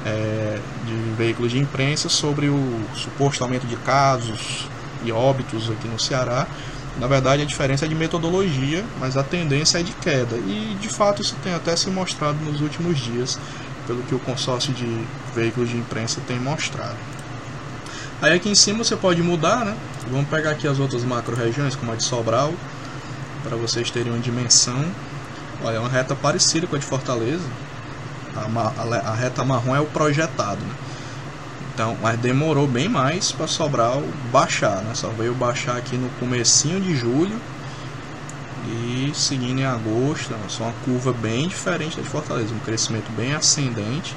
é, 0.05 0.59
de 0.85 0.95
veículos 1.17 1.53
de 1.53 1.59
imprensa 1.59 2.09
sobre 2.09 2.49
o 2.49 2.81
suposto 2.95 3.43
aumento 3.45 3.67
de 3.67 3.77
casos 3.77 4.67
e 5.05 5.13
óbitos 5.13 5.71
aqui 5.71 5.89
no 5.89 5.99
Ceará. 5.99 6.47
Na 6.99 7.07
verdade, 7.07 7.43
a 7.43 7.47
diferença 7.47 7.87
é 7.87 7.89
de 7.89 7.95
metodologia, 7.95 8.85
mas 9.01 9.17
a 9.17 9.23
tendência 9.23 9.79
é 9.79 9.83
de 9.83 9.93
queda. 9.93 10.37
E 10.37 10.77
de 10.81 10.89
fato, 10.89 11.23
isso 11.23 11.35
tem 11.43 11.55
até 11.55 11.75
se 11.75 11.89
mostrado 11.89 12.39
nos 12.45 12.61
últimos 12.61 12.99
dias 12.99 13.39
pelo 13.87 14.03
que 14.03 14.15
o 14.15 14.19
consórcio 14.19 14.73
de 14.73 15.05
veículos 15.35 15.71
de 15.71 15.77
imprensa 15.77 16.21
tem 16.27 16.39
mostrado. 16.39 16.97
Aí 18.21 18.35
aqui 18.35 18.49
em 18.49 18.55
cima 18.55 18.85
você 18.85 18.97
pode 18.97 19.23
mudar, 19.23 19.65
né? 19.65 19.77
Vamos 20.11 20.29
pegar 20.29 20.51
aqui 20.51 20.69
as 20.69 20.79
outras 20.79 21.03
macro-regiões, 21.05 21.75
como 21.75 21.93
a 21.93 21.97
de 21.97 22.05
Sobral, 22.05 22.53
para 23.43 23.57
vocês 23.57 23.91
terem 23.91 24.13
uma 24.13 24.21
dimensão. 24.21 24.85
Olha, 25.65 25.77
é 25.77 25.79
uma 25.79 25.89
reta 25.89 26.15
parecida 26.15 26.67
com 26.67 26.77
a 26.77 26.79
de 26.79 26.85
Fortaleza. 26.85 27.45
A, 28.35 29.11
a 29.11 29.15
reta 29.15 29.45
marrom 29.45 29.75
é 29.75 29.81
o 29.81 29.87
projetado, 29.87 30.61
né? 30.61 30.75
Então, 31.75 31.97
mas 32.03 32.19
demorou 32.21 32.67
bem 32.67 32.89
mais 32.89 33.33
para 33.33 33.47
Sobral 33.47 34.03
baixar, 34.31 34.83
né? 34.83 34.93
Só 34.95 35.09
veio 35.09 35.35
baixar 35.35 35.77
aqui 35.77 35.97
no 35.97 36.09
comecinho 36.21 36.81
de 36.81 36.95
julho 36.95 37.41
e 38.73 39.13
seguindo 39.15 39.61
em 39.61 39.65
agosto, 39.65 40.35
só 40.49 40.65
uma 40.65 40.73
curva 40.85 41.13
bem 41.13 41.47
diferente 41.47 41.97
da 41.97 42.03
de 42.03 42.09
Fortaleza, 42.09 42.55
um 42.55 42.59
crescimento 42.61 43.11
bem 43.13 43.35
ascendente. 43.35 44.17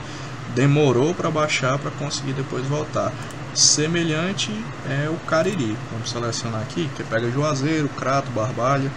Demorou 0.56 1.14
para 1.14 1.30
baixar 1.30 1.78
para 1.78 1.92
conseguir 1.92 2.34
depois 2.34 2.66
voltar. 2.66 3.12
Semelhante 3.54 4.52
é 4.90 5.10
o 5.10 5.18
Cariri. 5.28 5.78
Vamos 5.92 6.10
selecionar 6.10 6.62
aqui, 6.62 6.90
que 6.96 7.04
pega 7.04 7.30
Juazeiro, 7.30 7.90
Crato, 7.90 8.32
Barbalha. 8.32 8.92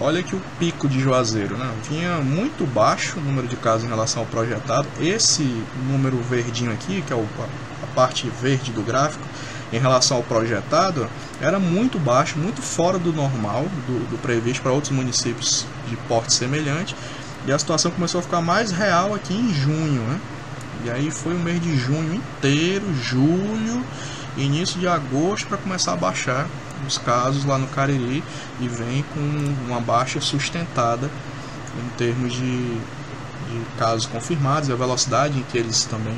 Olha 0.00 0.22
que 0.22 0.34
o 0.36 0.40
pico 0.58 0.88
de 0.88 1.00
Juazeiro, 1.00 1.56
né? 1.56 1.70
Vinha 1.88 2.18
muito 2.18 2.66
baixo 2.66 3.18
o 3.18 3.20
número 3.20 3.48
de 3.48 3.56
casos 3.56 3.84
em 3.84 3.88
relação 3.88 4.22
ao 4.22 4.28
projetado. 4.28 4.86
Esse 5.00 5.42
número 5.90 6.16
verdinho 6.18 6.72
aqui, 6.72 7.02
que 7.02 7.12
é 7.12 7.16
a 7.16 7.86
parte 7.94 8.30
verde 8.40 8.70
do 8.72 8.82
gráfico, 8.82 9.24
em 9.72 9.78
relação 9.78 10.16
ao 10.16 10.22
projetado 10.22 11.08
era 11.40 11.58
muito 11.58 11.98
baixo, 11.98 12.38
muito 12.38 12.62
fora 12.62 12.98
do 12.98 13.12
normal, 13.12 13.64
do, 13.86 14.10
do 14.10 14.18
previsto 14.18 14.62
para 14.62 14.72
outros 14.72 14.92
municípios 14.92 15.66
de 15.88 15.96
porte 16.08 16.32
semelhante. 16.32 16.96
E 17.46 17.52
a 17.52 17.58
situação 17.58 17.90
começou 17.90 18.20
a 18.20 18.22
ficar 18.22 18.40
mais 18.40 18.70
real 18.70 19.14
aqui 19.14 19.34
em 19.34 19.52
junho. 19.52 20.02
Né? 20.02 20.20
E 20.84 20.90
aí 20.90 21.10
foi 21.10 21.34
o 21.34 21.38
mês 21.38 21.60
de 21.60 21.76
junho 21.76 22.14
inteiro, 22.14 22.84
julho 22.94 23.84
início 24.42 24.78
de 24.78 24.86
agosto 24.86 25.46
para 25.48 25.58
começar 25.58 25.92
a 25.92 25.96
baixar 25.96 26.46
os 26.86 26.96
casos 26.98 27.44
lá 27.44 27.58
no 27.58 27.66
Cariri 27.68 28.22
e 28.60 28.68
vem 28.68 29.04
com 29.14 29.20
uma 29.66 29.80
baixa 29.80 30.20
sustentada 30.20 31.10
em 31.76 31.88
termos 31.96 32.32
de, 32.32 32.74
de 32.74 33.64
casos 33.76 34.06
confirmados 34.06 34.68
e 34.68 34.72
a 34.72 34.76
velocidade 34.76 35.38
em 35.38 35.42
que 35.42 35.58
eles 35.58 35.84
também 35.84 36.16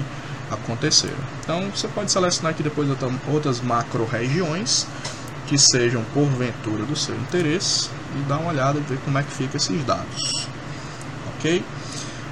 aconteceram. 0.50 1.18
Então 1.42 1.70
você 1.70 1.86
pode 1.88 2.10
selecionar 2.10 2.52
aqui 2.52 2.62
depois 2.62 2.88
outras 3.32 3.60
macro 3.60 4.04
regiões 4.04 4.86
que 5.46 5.56
sejam 5.58 6.02
porventura 6.14 6.84
do 6.84 6.96
seu 6.96 7.14
interesse 7.16 7.90
e 8.16 8.22
dar 8.28 8.38
uma 8.38 8.50
olhada 8.50 8.78
e 8.78 8.82
ver 8.82 8.98
como 9.04 9.18
é 9.18 9.22
que 9.22 9.32
fica 9.32 9.56
esses 9.56 9.84
dados. 9.84 10.48
Ok? 11.36 11.64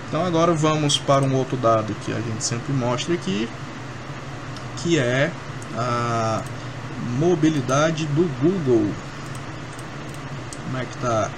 Então 0.09 0.25
agora 0.25 0.55
vamos 0.55 0.99
para 0.99 1.25
um 1.25 1.35
outro 1.35 1.57
dado 1.57 1.95
que 2.05 2.13
a 2.13 2.21
gente 2.21 2.43
sempre 2.43 2.73
mostra 2.73 3.15
aqui, 3.15 3.49
que 4.79 4.99
é 4.99 5.31
a 5.77 6.43
mobilidade 7.19 8.07
do 8.07 8.23
Google. 8.41 8.91
Como 10.65 10.79
é 10.79 10.85
que 10.85 10.95
está 10.95 11.31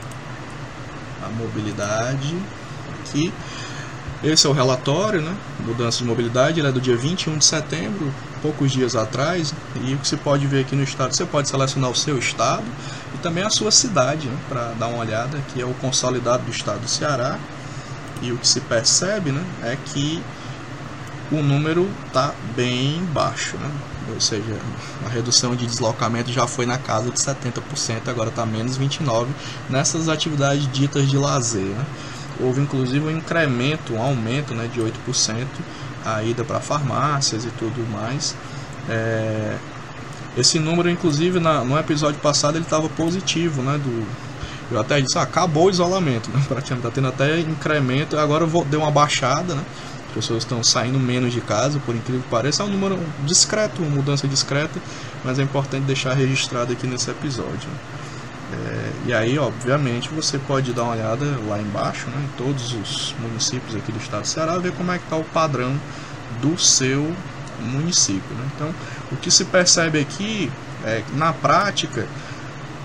a 1.24 1.28
mobilidade 1.30 2.36
aqui? 3.00 3.32
Esse 4.22 4.46
é 4.46 4.50
o 4.50 4.52
relatório, 4.52 5.22
né? 5.22 5.34
Mudança 5.60 5.98
de 5.98 6.04
mobilidade, 6.04 6.60
ele 6.60 6.68
é 6.68 6.72
do 6.72 6.80
dia 6.80 6.94
21 6.94 7.38
de 7.38 7.44
setembro, 7.44 8.12
poucos 8.42 8.70
dias 8.70 8.94
atrás. 8.94 9.54
E 9.82 9.94
o 9.94 9.98
que 9.98 10.06
você 10.06 10.16
pode 10.16 10.46
ver 10.46 10.60
aqui 10.60 10.76
no 10.76 10.82
estado, 10.82 11.14
você 11.14 11.24
pode 11.24 11.48
selecionar 11.48 11.90
o 11.90 11.94
seu 11.94 12.18
estado 12.18 12.64
e 13.14 13.18
também 13.18 13.44
a 13.44 13.48
sua 13.48 13.70
cidade, 13.70 14.28
né? 14.28 14.36
para 14.46 14.72
dar 14.74 14.88
uma 14.88 14.98
olhada, 14.98 15.38
que 15.48 15.62
é 15.62 15.64
o 15.64 15.72
consolidado 15.74 16.42
do 16.44 16.50
estado 16.50 16.80
do 16.80 16.88
Ceará. 16.88 17.38
E 18.20 18.30
o 18.30 18.36
que 18.36 18.46
se 18.46 18.60
percebe, 18.60 19.32
né, 19.32 19.42
é 19.62 19.78
que 19.82 20.22
o 21.32 21.42
número 21.42 21.88
está 22.06 22.34
bem 22.54 23.02
baixo, 23.14 23.56
né? 23.56 23.70
ou 24.12 24.20
seja, 24.20 24.58
a 25.06 25.08
redução 25.08 25.56
de 25.56 25.64
deslocamento 25.64 26.30
já 26.30 26.46
foi 26.46 26.66
na 26.66 26.76
casa 26.76 27.10
de 27.10 27.18
70%, 27.18 28.08
agora 28.08 28.28
está 28.28 28.44
menos 28.44 28.78
29% 28.78 29.28
nessas 29.70 30.08
atividades 30.10 30.70
ditas 30.70 31.08
de 31.08 31.16
lazer. 31.16 31.62
Né? 31.62 31.86
Houve 32.42 32.60
inclusive 32.60 33.04
um 33.04 33.10
incremento, 33.10 33.94
um 33.94 34.02
aumento 34.02 34.54
né, 34.54 34.68
de 34.72 34.80
8% 34.80 35.46
a 36.04 36.22
ida 36.22 36.44
para 36.44 36.60
farmácias 36.60 37.44
e 37.44 37.50
tudo 37.50 37.86
mais. 37.90 38.34
É, 38.88 39.56
esse 40.36 40.58
número, 40.58 40.88
inclusive, 40.88 41.40
na, 41.40 41.64
no 41.64 41.78
episódio 41.78 42.20
passado 42.20 42.56
ele 42.56 42.64
estava 42.64 42.88
positivo, 42.88 43.62
né? 43.62 43.78
Do, 43.78 44.06
eu 44.70 44.80
até 44.80 45.00
disse, 45.00 45.18
ah, 45.18 45.22
acabou 45.22 45.66
o 45.66 45.70
isolamento, 45.70 46.30
né? 46.30 46.42
Praticamente 46.48 46.86
está 46.86 46.90
tendo 46.90 47.08
até 47.08 47.40
incremento, 47.40 48.16
agora 48.16 48.46
vou, 48.46 48.64
deu 48.64 48.80
uma 48.80 48.90
baixada, 48.90 49.54
né? 49.54 49.62
As 50.08 50.14
pessoas 50.14 50.42
estão 50.42 50.62
saindo 50.62 50.98
menos 50.98 51.32
de 51.32 51.40
casa, 51.40 51.78
por 51.80 51.94
incrível 51.94 52.22
que 52.22 52.28
pareça. 52.28 52.62
É 52.62 52.66
um 52.66 52.70
número 52.70 52.98
discreto, 53.24 53.82
uma 53.82 53.90
mudança 53.90 54.26
discreta, 54.26 54.80
mas 55.24 55.38
é 55.38 55.42
importante 55.42 55.84
deixar 55.84 56.14
registrado 56.14 56.72
aqui 56.72 56.86
nesse 56.86 57.10
episódio. 57.10 57.68
É, 57.68 57.99
e 59.06 59.12
aí, 59.12 59.38
obviamente, 59.38 60.08
você 60.10 60.38
pode 60.38 60.72
dar 60.72 60.84
uma 60.84 60.92
olhada 60.92 61.24
lá 61.48 61.60
embaixo, 61.60 62.06
né, 62.08 62.22
em 62.24 62.36
todos 62.36 62.72
os 62.74 63.14
municípios 63.18 63.74
aqui 63.74 63.90
do 63.90 63.98
estado 63.98 64.22
do 64.22 64.28
Ceará, 64.28 64.58
ver 64.58 64.72
como 64.72 64.92
é 64.92 64.98
que 64.98 65.04
está 65.04 65.16
o 65.16 65.24
padrão 65.24 65.74
do 66.42 66.58
seu 66.58 67.14
município. 67.60 68.34
Né? 68.36 68.48
Então, 68.54 68.74
o 69.10 69.16
que 69.16 69.30
se 69.30 69.44
percebe 69.46 69.98
aqui 69.98 70.50
é 70.84 71.02
que, 71.06 71.16
na 71.16 71.32
prática, 71.32 72.06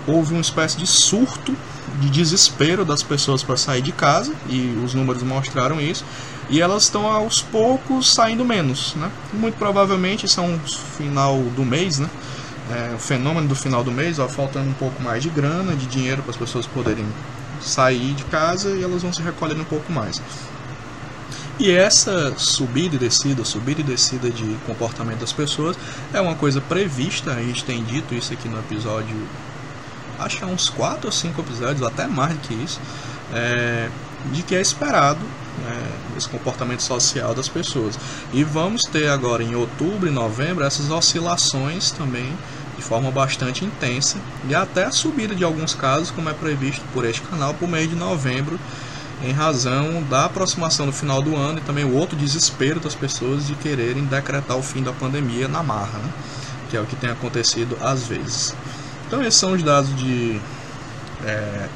houve 0.06 0.32
uma 0.32 0.40
espécie 0.40 0.78
de 0.78 0.86
surto 0.86 1.54
de 2.00 2.10
desespero 2.10 2.84
das 2.84 3.02
pessoas 3.02 3.42
para 3.42 3.56
sair 3.56 3.82
de 3.82 3.92
casa, 3.92 4.32
e 4.48 4.78
os 4.84 4.94
números 4.94 5.22
mostraram 5.22 5.80
isso, 5.80 6.04
e 6.48 6.60
elas 6.60 6.84
estão 6.84 7.06
aos 7.06 7.42
poucos 7.42 8.12
saindo 8.12 8.44
menos. 8.44 8.94
Né? 8.94 9.10
Muito 9.32 9.56
provavelmente 9.56 10.28
são 10.28 10.58
final 10.96 11.38
do 11.54 11.64
mês, 11.64 11.98
né? 11.98 12.08
É, 12.70 12.94
o 12.94 12.98
fenômeno 12.98 13.46
do 13.46 13.54
final 13.54 13.84
do 13.84 13.92
mês, 13.92 14.18
ó, 14.18 14.28
faltando 14.28 14.68
um 14.68 14.74
pouco 14.74 15.00
mais 15.02 15.22
de 15.22 15.30
grana, 15.30 15.74
de 15.76 15.86
dinheiro 15.86 16.22
para 16.22 16.32
as 16.32 16.36
pessoas 16.36 16.66
poderem 16.66 17.06
sair 17.60 18.12
de 18.14 18.24
casa 18.24 18.70
e 18.70 18.82
elas 18.82 19.02
vão 19.02 19.12
se 19.12 19.22
recolhendo 19.22 19.62
um 19.62 19.66
pouco 19.66 19.92
mais. 19.92 20.20
E 21.58 21.70
essa 21.70 22.34
subida 22.36 22.96
e 22.96 22.98
descida, 22.98 23.42
subida 23.44 23.80
e 23.80 23.84
descida 23.84 24.28
de 24.30 24.44
comportamento 24.66 25.20
das 25.20 25.32
pessoas 25.32 25.76
é 26.12 26.20
uma 26.20 26.34
coisa 26.34 26.60
prevista, 26.60 27.32
a 27.32 27.42
gente 27.42 27.64
tem 27.64 27.82
dito 27.82 28.14
isso 28.14 28.32
aqui 28.32 28.46
no 28.46 28.58
episódio, 28.58 29.16
acho 30.18 30.36
que 30.36 30.44
há 30.44 30.46
uns 30.46 30.68
4 30.68 31.06
ou 31.06 31.12
5 31.12 31.40
episódios, 31.40 31.82
até 31.82 32.06
mais 32.06 32.34
do 32.34 32.40
que 32.40 32.52
isso, 32.52 32.78
é, 33.32 33.88
de 34.32 34.42
que 34.42 34.54
é 34.54 34.60
esperado 34.60 35.20
é, 35.66 36.18
esse 36.18 36.28
comportamento 36.28 36.82
social 36.82 37.34
das 37.34 37.48
pessoas. 37.48 37.98
E 38.32 38.44
vamos 38.44 38.82
ter 38.84 39.08
agora 39.08 39.42
em 39.42 39.54
outubro 39.54 40.08
e 40.08 40.10
novembro 40.10 40.64
essas 40.64 40.90
oscilações 40.90 41.90
também 41.90 42.32
de 42.76 42.82
forma 42.82 43.10
bastante 43.10 43.64
intensa 43.64 44.18
e 44.48 44.54
até 44.54 44.84
a 44.84 44.90
subida 44.90 45.34
de 45.34 45.42
alguns 45.42 45.74
casos, 45.74 46.10
como 46.10 46.28
é 46.28 46.34
previsto 46.34 46.82
por 46.92 47.04
este 47.04 47.22
canal, 47.22 47.54
por 47.54 47.68
mês 47.68 47.88
de 47.88 47.96
novembro, 47.96 48.60
em 49.22 49.32
razão 49.32 50.02
da 50.10 50.26
aproximação 50.26 50.84
do 50.84 50.92
final 50.92 51.22
do 51.22 51.34
ano 51.34 51.58
e 51.58 51.62
também 51.62 51.84
o 51.84 51.94
outro 51.94 52.16
desespero 52.16 52.78
das 52.78 52.94
pessoas 52.94 53.46
de 53.46 53.54
quererem 53.54 54.04
decretar 54.04 54.58
o 54.58 54.62
fim 54.62 54.82
da 54.82 54.92
pandemia 54.92 55.48
na 55.48 55.62
marra, 55.62 55.98
né? 55.98 56.10
que 56.68 56.76
é 56.76 56.80
o 56.80 56.84
que 56.84 56.96
tem 56.96 57.08
acontecido 57.08 57.78
às 57.80 58.06
vezes. 58.06 58.54
Então, 59.06 59.22
esses 59.22 59.36
são 59.40 59.52
os 59.52 59.62
dados 59.62 59.94
de 59.96 60.38
é, 61.24 61.68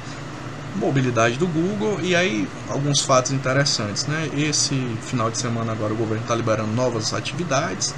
mobilidade 0.77 1.37
do 1.37 1.47
Google 1.47 2.01
e 2.01 2.15
aí 2.15 2.49
alguns 2.69 3.01
fatos 3.01 3.33
interessantes, 3.33 4.07
né? 4.07 4.31
Esse 4.37 4.75
final 5.03 5.31
de 5.31 5.39
semana 5.39 5.73
agora 5.73 5.93
o 5.93 5.97
governo 5.97 6.23
está 6.23 6.35
liberando 6.35 6.73
novas 6.73 7.13
atividades, 7.13 7.95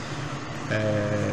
é, 0.70 1.32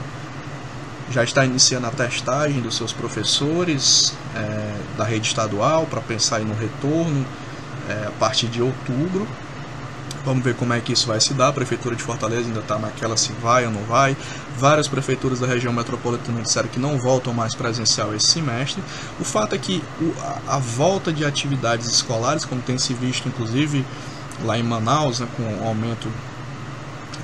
já 1.11 1.23
está 1.23 1.45
iniciando 1.45 1.87
a 1.87 1.91
testagem 1.91 2.61
dos 2.61 2.77
seus 2.77 2.93
professores 2.93 4.13
é, 4.35 4.97
da 4.97 5.03
rede 5.03 5.27
estadual 5.27 5.85
para 5.87 6.01
pensar 6.01 6.39
no 6.41 6.53
retorno 6.53 7.25
é, 7.89 8.07
a 8.07 8.11
partir 8.11 8.47
de 8.47 8.61
outubro. 8.61 9.27
Vamos 10.25 10.43
ver 10.43 10.55
como 10.55 10.73
é 10.73 10.81
que 10.81 10.91
isso 10.91 11.07
vai 11.07 11.19
se 11.19 11.33
dar. 11.33 11.49
A 11.49 11.53
Prefeitura 11.53 11.95
de 11.95 12.03
Fortaleza 12.03 12.47
ainda 12.47 12.59
está 12.59 12.77
naquela 12.77 13.15
se 13.15 13.31
vai 13.33 13.65
ou 13.65 13.71
não 13.71 13.83
vai. 13.83 14.15
Várias 14.57 14.87
prefeituras 14.87 15.39
da 15.39 15.47
região 15.47 15.71
metropolitana 15.71 16.41
disseram 16.41 16.67
que 16.67 16.79
não 16.79 16.97
voltam 16.97 17.33
mais 17.33 17.55
presencial 17.55 18.13
esse 18.13 18.27
semestre. 18.27 18.83
O 19.19 19.23
fato 19.23 19.55
é 19.55 19.57
que 19.57 19.81
a, 20.47 20.59
volta 20.59 21.13
de 21.13 21.23
atividades 21.23 21.87
escolares, 21.87 22.43
como 22.45 22.61
tem 22.61 22.77
se 22.77 22.93
visto 22.93 23.27
inclusive 23.27 23.85
lá 24.43 24.57
em 24.57 24.63
Manaus, 24.63 25.19
né, 25.19 25.27
com 25.35 25.43
o 25.43 25.67
aumento 25.67 26.09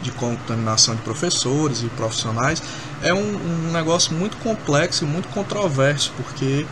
de 0.02 0.12
contaminação 0.12 0.96
de 0.96 1.02
professores 1.02 1.84
e 1.84 1.88
profissionais, 1.88 2.62
é 3.02 3.14
um, 3.14 3.18
um 3.18 3.72
negócio 3.72 4.14
muito 4.14 4.38
complexo 4.38 5.04
e 5.04 5.08
muito 5.08 5.28
controverso, 5.30 6.14
porque 6.16 6.66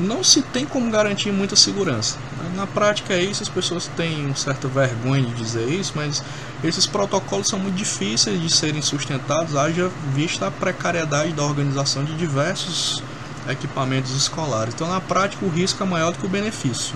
não 0.00 0.24
se 0.24 0.42
tem 0.42 0.66
como 0.66 0.90
garantir 0.90 1.30
muita 1.30 1.54
segurança. 1.56 2.18
Na 2.54 2.66
prática 2.66 3.14
é 3.14 3.22
isso, 3.22 3.42
as 3.42 3.48
pessoas 3.48 3.86
têm 3.96 4.34
certa 4.34 4.68
vergonha 4.68 5.22
de 5.22 5.34
dizer 5.34 5.68
isso, 5.68 5.92
mas 5.94 6.22
esses 6.64 6.86
protocolos 6.86 7.48
são 7.48 7.58
muito 7.58 7.76
difíceis 7.76 8.40
de 8.40 8.50
serem 8.50 8.82
sustentados, 8.82 9.56
haja 9.56 9.90
vista 10.14 10.48
a 10.48 10.50
precariedade 10.50 11.32
da 11.32 11.42
organização 11.42 12.04
de 12.04 12.14
diversos 12.14 13.02
equipamentos 13.48 14.14
escolares. 14.14 14.74
Então, 14.74 14.88
na 14.88 15.00
prática, 15.00 15.44
o 15.44 15.48
risco 15.48 15.82
é 15.82 15.86
maior 15.86 16.12
do 16.12 16.18
que 16.18 16.26
o 16.26 16.28
benefício. 16.28 16.94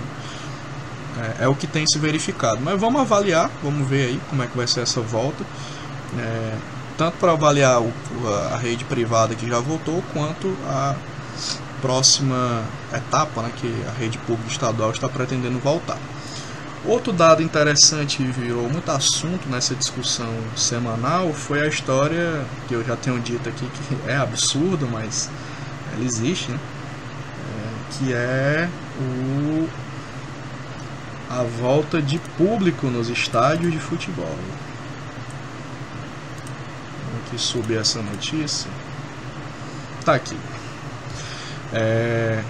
É, 1.39 1.45
é 1.45 1.47
o 1.47 1.55
que 1.55 1.65
tem 1.65 1.85
se 1.87 1.97
verificado. 1.97 2.59
Mas 2.61 2.79
vamos 2.79 3.01
avaliar, 3.01 3.49
vamos 3.63 3.87
ver 3.87 4.09
aí 4.09 4.21
como 4.29 4.43
é 4.43 4.47
que 4.47 4.55
vai 4.55 4.67
ser 4.67 4.81
essa 4.81 5.01
volta. 5.01 5.43
É, 6.17 6.57
tanto 6.97 7.17
para 7.17 7.31
avaliar 7.31 7.81
o, 7.81 7.91
a 8.51 8.57
rede 8.57 8.83
privada 8.85 9.35
que 9.35 9.47
já 9.47 9.59
voltou, 9.59 10.03
quanto 10.13 10.55
a 10.67 10.95
próxima 11.85 12.63
etapa, 12.91 13.43
né, 13.43 13.51
que 13.55 13.71
a 13.87 13.91
rede 13.91 14.17
pública 14.17 14.49
estadual 14.49 14.89
está 14.89 15.07
pretendendo 15.07 15.59
voltar. 15.59 15.99
Outro 16.83 17.13
dado 17.13 17.43
interessante 17.43 18.23
e 18.23 18.25
virou 18.25 18.67
muito 18.67 18.89
assunto 18.89 19.47
nessa 19.47 19.75
discussão 19.75 20.33
semanal 20.55 21.31
foi 21.31 21.61
a 21.63 21.67
história 21.67 22.43
que 22.67 22.73
eu 22.73 22.83
já 22.83 22.95
tenho 22.95 23.19
dito 23.19 23.47
aqui 23.47 23.69
que 23.69 23.97
é 24.09 24.17
absurdo, 24.17 24.87
mas 24.91 25.29
ela 25.93 26.03
existe, 26.03 26.49
né? 26.49 26.59
é, 26.59 27.91
que 27.91 28.13
é 28.13 28.67
o 28.99 29.69
a 31.29 31.43
volta 31.43 32.01
de 32.01 32.17
público 32.35 32.87
nos 32.87 33.09
estádios 33.09 33.71
de 33.71 33.79
futebol. 33.79 34.25
Vamos 37.05 37.27
aqui 37.27 37.37
subir 37.37 37.77
essa 37.77 38.01
notícia. 38.01 38.71
Tá 40.03 40.15
aqui. 40.15 40.35
É, 41.73 42.43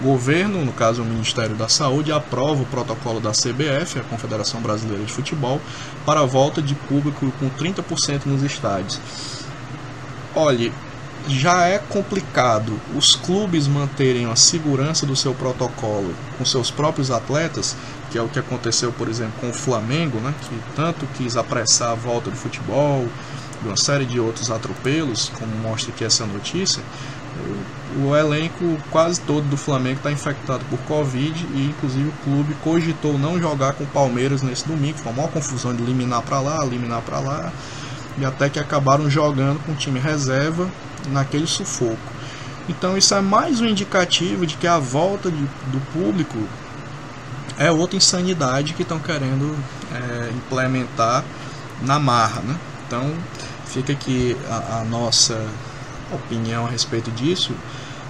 governo, 0.00 0.64
no 0.64 0.72
caso 0.72 1.02
o 1.02 1.04
Ministério 1.04 1.56
da 1.56 1.68
Saúde, 1.68 2.12
aprova 2.12 2.62
o 2.62 2.66
protocolo 2.66 3.20
da 3.20 3.30
CBF, 3.30 3.98
a 3.98 4.02
Confederação 4.02 4.60
Brasileira 4.60 5.04
de 5.04 5.12
Futebol, 5.12 5.60
para 6.04 6.20
a 6.20 6.26
volta 6.26 6.60
de 6.60 6.74
público 6.74 7.32
com 7.38 7.50
30% 7.50 8.26
nos 8.26 8.42
estádios. 8.42 9.00
Olhe, 10.34 10.72
já 11.28 11.66
é 11.66 11.78
complicado 11.78 12.78
os 12.94 13.16
clubes 13.16 13.66
manterem 13.66 14.26
a 14.26 14.36
segurança 14.36 15.04
do 15.04 15.16
seu 15.16 15.34
protocolo 15.34 16.14
com 16.38 16.44
seus 16.44 16.70
próprios 16.70 17.10
atletas, 17.10 17.74
que 18.10 18.18
é 18.18 18.22
o 18.22 18.28
que 18.28 18.38
aconteceu, 18.38 18.92
por 18.92 19.08
exemplo, 19.08 19.34
com 19.40 19.50
o 19.50 19.52
Flamengo, 19.52 20.20
né, 20.20 20.32
que 20.42 20.60
tanto 20.76 21.06
quis 21.16 21.36
apressar 21.36 21.90
a 21.90 21.94
volta 21.94 22.30
do 22.30 22.36
futebol, 22.36 23.08
de 23.60 23.68
uma 23.68 23.76
série 23.76 24.04
de 24.04 24.20
outros 24.20 24.50
atropelos, 24.50 25.30
como 25.30 25.50
mostra 25.56 25.90
aqui 25.90 26.04
essa 26.04 26.26
notícia, 26.26 26.82
o, 28.04 28.14
elenco 28.14 28.76
quase 28.90 29.20
todo 29.20 29.48
do 29.48 29.56
Flamengo 29.56 29.96
está 29.96 30.12
infectado 30.12 30.64
por 30.68 30.78
Covid 30.80 31.46
e 31.54 31.66
inclusive 31.66 32.08
o 32.08 32.12
clube 32.24 32.54
cogitou 32.62 33.18
não 33.18 33.40
jogar 33.40 33.72
com 33.74 33.84
o 33.84 33.86
Palmeiras 33.86 34.42
nesse 34.42 34.66
domingo, 34.66 34.98
foi 34.98 35.12
uma 35.12 35.22
maior 35.22 35.32
confusão 35.32 35.74
de 35.74 35.82
eliminar 35.82 36.22
para 36.22 36.40
lá, 36.40 36.64
eliminar 36.64 37.00
para 37.02 37.20
lá, 37.20 37.52
e 38.18 38.24
até 38.24 38.48
que 38.48 38.58
acabaram 38.58 39.08
jogando 39.08 39.58
com 39.64 39.72
o 39.72 39.74
time 39.74 39.98
reserva 39.98 40.68
naquele 41.08 41.46
sufoco. 41.46 42.16
Então 42.68 42.96
isso 42.96 43.14
é 43.14 43.20
mais 43.20 43.60
um 43.60 43.66
indicativo 43.66 44.46
de 44.46 44.56
que 44.56 44.66
a 44.66 44.78
volta 44.78 45.30
de, 45.30 45.42
do 45.42 45.80
público 45.92 46.38
é 47.58 47.70
outra 47.70 47.96
insanidade 47.96 48.74
que 48.74 48.82
estão 48.82 48.98
querendo 48.98 49.56
é, 49.92 50.30
implementar 50.30 51.24
na 51.82 51.98
marra. 51.98 52.40
Né? 52.42 52.56
Então 52.86 53.14
fica 53.66 53.92
aqui 53.92 54.36
a, 54.48 54.80
a 54.80 54.84
nossa 54.84 55.46
opinião 56.12 56.66
a 56.66 56.70
respeito 56.70 57.10
disso. 57.10 57.54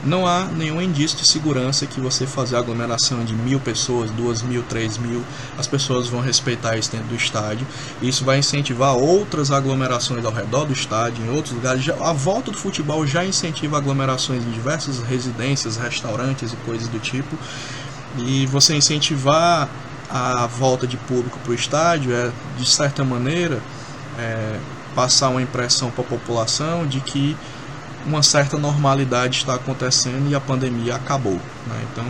Não 0.04 0.26
há 0.26 0.44
nenhum 0.44 0.80
indício 0.80 1.18
de 1.18 1.26
segurança 1.26 1.86
que 1.86 2.00
você 2.00 2.26
fazer 2.26 2.56
aglomeração 2.56 3.24
de 3.24 3.34
mil 3.34 3.58
pessoas, 3.58 4.10
duas 4.10 4.42
mil, 4.42 4.62
três 4.62 4.98
mil, 4.98 5.24
as 5.58 5.66
pessoas 5.66 6.06
vão 6.06 6.20
respeitar 6.20 6.76
isso 6.76 6.92
dentro 6.92 7.08
do 7.08 7.16
estádio. 7.16 7.66
Isso 8.00 8.24
vai 8.24 8.38
incentivar 8.38 8.94
outras 8.94 9.50
aglomerações 9.50 10.24
ao 10.24 10.32
redor 10.32 10.64
do 10.64 10.72
estádio, 10.72 11.24
em 11.24 11.30
outros 11.30 11.54
lugares. 11.54 11.88
a 11.88 12.12
volta 12.12 12.50
do 12.50 12.58
futebol 12.58 13.06
já 13.06 13.24
incentiva 13.24 13.78
aglomerações 13.78 14.44
em 14.44 14.50
diversas 14.50 15.00
residências, 15.00 15.76
restaurantes 15.76 16.52
e 16.52 16.56
coisas 16.58 16.88
do 16.88 17.00
tipo. 17.00 17.36
E 18.18 18.46
você 18.46 18.76
incentivar 18.76 19.68
a 20.08 20.46
volta 20.46 20.86
de 20.86 20.96
público 20.96 21.38
para 21.42 21.50
o 21.50 21.54
estádio 21.54 22.14
é, 22.14 22.30
de 22.56 22.68
certa 22.68 23.02
maneira, 23.02 23.60
é, 24.18 24.58
passar 24.94 25.30
uma 25.30 25.42
impressão 25.42 25.90
para 25.90 26.04
a 26.04 26.06
população 26.06 26.86
de 26.86 27.00
que 27.00 27.36
uma 28.06 28.22
certa 28.22 28.56
normalidade 28.56 29.38
está 29.38 29.54
acontecendo 29.54 30.30
e 30.30 30.34
a 30.34 30.40
pandemia 30.40 30.94
acabou. 30.94 31.40
Né? 31.66 31.86
Então, 31.92 32.04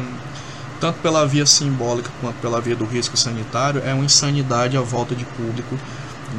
tanto 0.80 0.98
pela 1.00 1.26
via 1.26 1.46
simbólica 1.46 2.10
quanto 2.20 2.36
pela 2.36 2.60
via 2.60 2.76
do 2.76 2.84
risco 2.84 3.16
sanitário, 3.16 3.82
é 3.84 3.94
uma 3.94 4.04
insanidade 4.04 4.76
a 4.76 4.82
volta 4.82 5.14
de 5.14 5.24
público 5.24 5.78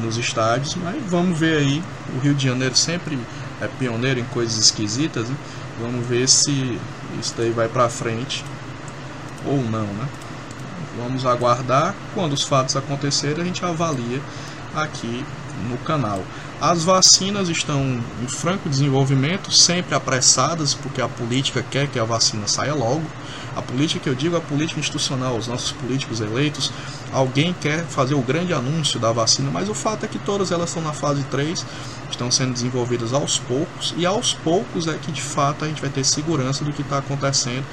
nos 0.00 0.16
estádios, 0.16 0.76
mas 0.76 1.02
vamos 1.06 1.38
ver 1.38 1.58
aí. 1.58 1.82
O 2.16 2.20
Rio 2.20 2.34
de 2.34 2.46
Janeiro 2.46 2.76
sempre 2.76 3.18
é 3.60 3.66
pioneiro 3.66 4.20
em 4.20 4.24
coisas 4.24 4.56
esquisitas, 4.56 5.28
né? 5.28 5.36
vamos 5.80 6.06
ver 6.06 6.28
se 6.28 6.78
isso 7.20 7.34
daí 7.36 7.50
vai 7.50 7.68
para 7.68 7.88
frente 7.88 8.44
ou 9.44 9.62
não, 9.62 9.86
né? 9.86 10.08
Vamos 10.96 11.24
aguardar. 11.24 11.94
Quando 12.14 12.32
os 12.32 12.42
fatos 12.42 12.76
acontecerem, 12.76 13.42
a 13.42 13.44
gente 13.44 13.64
avalia 13.64 14.20
aqui 14.74 15.24
no 15.68 15.78
canal. 15.78 16.22
As 16.60 16.82
vacinas 16.82 17.48
estão 17.48 17.80
em 17.80 18.26
franco 18.26 18.68
desenvolvimento, 18.68 19.48
sempre 19.52 19.94
apressadas, 19.94 20.74
porque 20.74 21.00
a 21.00 21.06
política 21.06 21.62
quer 21.62 21.86
que 21.86 22.00
a 22.00 22.04
vacina 22.04 22.48
saia 22.48 22.74
logo. 22.74 23.04
A 23.54 23.62
política 23.62 24.00
que 24.00 24.08
eu 24.08 24.14
digo, 24.14 24.36
a 24.36 24.40
política 24.40 24.80
institucional, 24.80 25.36
os 25.36 25.46
nossos 25.46 25.70
políticos 25.70 26.20
eleitos, 26.20 26.72
alguém 27.12 27.54
quer 27.54 27.84
fazer 27.84 28.14
o 28.14 28.22
grande 28.22 28.52
anúncio 28.52 28.98
da 28.98 29.12
vacina, 29.12 29.48
mas 29.52 29.68
o 29.68 29.74
fato 29.74 30.04
é 30.04 30.08
que 30.08 30.18
todas 30.18 30.50
elas 30.50 30.70
estão 30.70 30.82
na 30.82 30.92
fase 30.92 31.22
3, 31.30 31.64
estão 32.10 32.28
sendo 32.28 32.54
desenvolvidas 32.54 33.12
aos 33.12 33.38
poucos, 33.38 33.94
e 33.96 34.04
aos 34.04 34.34
poucos 34.34 34.88
é 34.88 34.98
que 34.98 35.12
de 35.12 35.22
fato 35.22 35.64
a 35.64 35.68
gente 35.68 35.80
vai 35.80 35.90
ter 35.90 36.04
segurança 36.04 36.64
do 36.64 36.72
que 36.72 36.82
está 36.82 36.98
acontecendo 36.98 37.64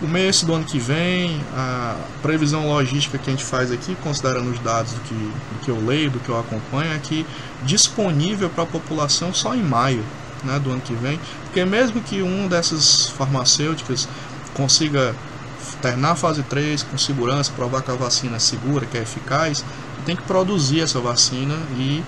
começo 0.00 0.46
do 0.46 0.54
ano 0.54 0.64
que 0.64 0.78
vem, 0.78 1.40
a 1.56 1.96
previsão 2.22 2.68
logística 2.68 3.18
que 3.18 3.28
a 3.28 3.32
gente 3.32 3.44
faz 3.44 3.72
aqui, 3.72 3.96
considerando 4.02 4.50
os 4.50 4.58
dados 4.60 4.92
do 4.92 5.00
que, 5.00 5.14
do 5.14 5.64
que 5.64 5.70
eu 5.70 5.84
leio, 5.84 6.10
do 6.10 6.20
que 6.20 6.28
eu 6.28 6.38
acompanho, 6.38 6.92
é 6.92 6.98
que 6.98 7.26
disponível 7.62 8.48
para 8.48 8.64
a 8.64 8.66
população 8.66 9.34
só 9.34 9.54
em 9.54 9.62
maio 9.62 10.04
né, 10.44 10.58
do 10.58 10.70
ano 10.70 10.80
que 10.80 10.94
vem, 10.94 11.18
porque 11.44 11.64
mesmo 11.64 12.00
que 12.00 12.22
um 12.22 12.46
dessas 12.46 13.10
farmacêuticas 13.10 14.08
consiga 14.54 15.14
terminar 15.82 16.12
a 16.12 16.16
fase 16.16 16.42
3 16.42 16.82
com 16.84 16.96
segurança, 16.96 17.52
provar 17.54 17.82
que 17.82 17.90
a 17.90 17.94
vacina 17.94 18.36
é 18.36 18.38
segura, 18.38 18.86
que 18.86 18.96
é 18.96 19.02
eficaz, 19.02 19.64
tem 20.04 20.16
que 20.16 20.22
produzir 20.22 20.80
essa 20.80 21.00
vacina 21.00 21.54
e 21.76 22.02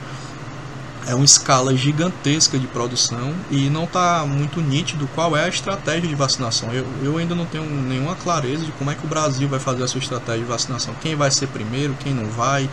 é 1.06 1.14
uma 1.14 1.24
escala 1.24 1.74
gigantesca 1.74 2.58
de 2.58 2.66
produção 2.66 3.34
e 3.50 3.70
não 3.70 3.84
está 3.84 4.24
muito 4.26 4.60
nítido 4.60 5.08
qual 5.14 5.36
é 5.36 5.44
a 5.44 5.48
estratégia 5.48 6.08
de 6.08 6.14
vacinação. 6.14 6.72
Eu, 6.72 6.86
eu 7.02 7.16
ainda 7.18 7.34
não 7.34 7.46
tenho 7.46 7.64
nenhuma 7.64 8.14
clareza 8.14 8.64
de 8.64 8.72
como 8.72 8.90
é 8.90 8.94
que 8.94 9.04
o 9.04 9.08
Brasil 9.08 9.48
vai 9.48 9.58
fazer 9.58 9.82
a 9.82 9.88
sua 9.88 9.98
estratégia 9.98 10.42
de 10.42 10.46
vacinação. 10.46 10.94
Quem 11.00 11.16
vai 11.16 11.30
ser 11.30 11.46
primeiro, 11.48 11.94
quem 11.94 12.12
não 12.14 12.26
vai. 12.26 12.68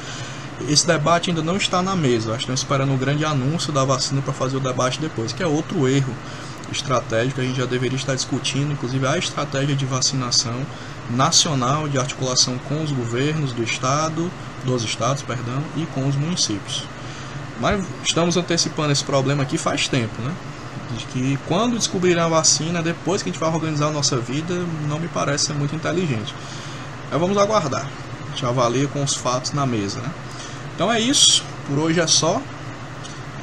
Esse 0.68 0.86
debate 0.86 1.30
ainda 1.30 1.42
não 1.42 1.56
está 1.56 1.82
na 1.82 1.96
mesa. 1.96 2.36
Estão 2.36 2.54
esperando 2.54 2.94
o 2.94 2.98
grande 2.98 3.24
anúncio 3.24 3.72
da 3.72 3.86
vacina 3.86 4.22
para 4.22 4.34
fazer 4.34 4.58
o 4.58 4.60
debate 4.60 5.00
depois, 5.00 5.32
que 5.32 5.44
é 5.44 5.48
outro 5.48 5.88
erro 5.88 6.14
estratégico. 6.72 7.40
A 7.40 7.44
gente 7.44 7.58
já 7.58 7.66
deveria 7.66 7.96
estar 7.96 8.16
discutindo, 8.16 8.72
inclusive, 8.74 9.06
a 9.08 9.18
estratégia 9.18 9.76
de 9.76 9.86
vacinação 9.86 10.66
nacional 11.10 11.88
de 11.88 11.98
articulação 11.98 12.58
com 12.68 12.84
os 12.84 12.92
governos 12.92 13.54
do 13.54 13.64
estado, 13.64 14.30
dos 14.66 14.84
estados, 14.84 15.24
perdão, 15.24 15.64
e 15.76 15.86
com 15.88 16.08
os 16.08 16.16
municípios. 16.16 16.84
Mas 17.60 17.84
estamos 18.04 18.38
antecipando 18.38 18.92
esse 18.92 19.04
problema 19.04 19.44
aqui 19.44 19.58
faz 19.58 19.88
tempo, 19.88 20.22
né? 20.22 20.34
De 20.98 21.06
que 21.06 21.40
quando 21.48 21.78
descobrirem 21.78 22.22
a 22.22 22.28
vacina, 22.28 22.82
depois 22.82 23.22
que 23.22 23.30
a 23.30 23.32
gente 23.32 23.40
vai 23.40 23.50
organizar 23.50 23.88
a 23.88 23.92
nossa 23.92 24.18
vida, 24.18 24.54
não 24.88 25.00
me 25.00 25.08
parece 25.08 25.46
ser 25.46 25.54
muito 25.54 25.76
inteligente. 25.76 26.34
Mas 27.12 27.20
vamos 27.20 27.38
aguardar. 27.38 27.86
A 28.28 28.30
gente 28.32 28.46
avalia 28.46 28.88
com 28.88 29.04
os 29.04 29.16
fatos 29.16 29.54
na 29.54 29.66
mesa, 29.66 30.00
né? 30.00 30.10
Então 30.76 30.92
é 30.92 31.00
isso. 31.00 31.44
Por 31.68 31.80
hoje 31.80 32.00
é 32.00 32.08
só. 32.08 32.42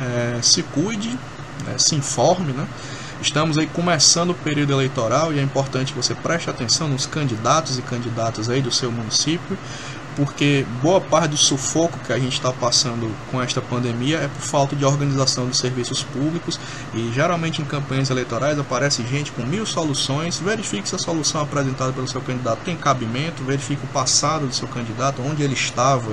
É, 0.00 0.40
se 0.42 0.62
cuide, 0.62 1.16
é, 1.72 1.78
se 1.78 1.94
informe, 1.94 2.52
né? 2.52 2.66
Estamos 3.20 3.56
aí 3.56 3.66
começando 3.66 4.30
o 4.30 4.34
período 4.34 4.72
eleitoral 4.72 5.32
e 5.32 5.38
é 5.38 5.42
importante 5.42 5.92
que 5.92 5.96
você 5.96 6.14
preste 6.14 6.50
atenção 6.50 6.88
nos 6.88 7.06
candidatos 7.06 7.78
e 7.78 7.82
candidatas 7.82 8.50
aí 8.50 8.60
do 8.60 8.70
seu 8.70 8.90
município 8.90 9.56
porque 10.16 10.64
boa 10.80 11.00
parte 11.00 11.30
do 11.30 11.36
sufoco 11.36 11.98
que 11.98 12.12
a 12.12 12.18
gente 12.18 12.34
está 12.34 12.52
passando 12.52 13.10
com 13.30 13.42
esta 13.42 13.60
pandemia 13.60 14.18
é 14.18 14.28
por 14.28 14.40
falta 14.40 14.76
de 14.76 14.84
organização 14.84 15.46
dos 15.46 15.58
serviços 15.58 16.02
públicos 16.02 16.58
e 16.94 17.10
geralmente 17.12 17.60
em 17.60 17.64
campanhas 17.64 18.10
eleitorais 18.10 18.58
aparece 18.58 19.04
gente 19.06 19.32
com 19.32 19.42
mil 19.42 19.66
soluções. 19.66 20.38
Verifique 20.38 20.88
se 20.88 20.94
a 20.94 20.98
solução 20.98 21.40
apresentada 21.40 21.92
pelo 21.92 22.06
seu 22.06 22.20
candidato 22.20 22.60
tem 22.64 22.76
cabimento, 22.76 23.42
verifique 23.42 23.84
o 23.84 23.88
passado 23.88 24.46
do 24.46 24.54
seu 24.54 24.68
candidato, 24.68 25.22
onde 25.22 25.42
ele 25.42 25.54
estava 25.54 26.12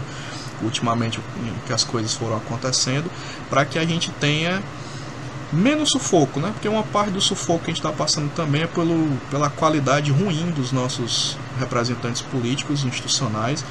ultimamente 0.64 1.20
que 1.66 1.74
as 1.74 1.84
coisas 1.84 2.14
foram 2.14 2.38
acontecendo, 2.38 3.10
para 3.50 3.66
que 3.66 3.80
a 3.80 3.86
gente 3.86 4.12
tenha 4.12 4.62
menos 5.52 5.90
sufoco, 5.90 6.40
né? 6.40 6.52
Porque 6.54 6.68
uma 6.68 6.84
parte 6.84 7.12
do 7.12 7.22
sufoco 7.22 7.66
que 7.66 7.72
a 7.72 7.74
gente 7.74 7.84
está 7.84 7.92
passando 7.92 8.32
também 8.34 8.62
é 8.62 8.68
pelo, 8.68 9.18
pela 9.30 9.50
qualidade 9.50 10.12
ruim 10.12 10.52
dos 10.52 10.72
nossos 10.72 11.38
representantes 11.62 12.21
políticos 12.21 12.84
institucionais 12.84 13.63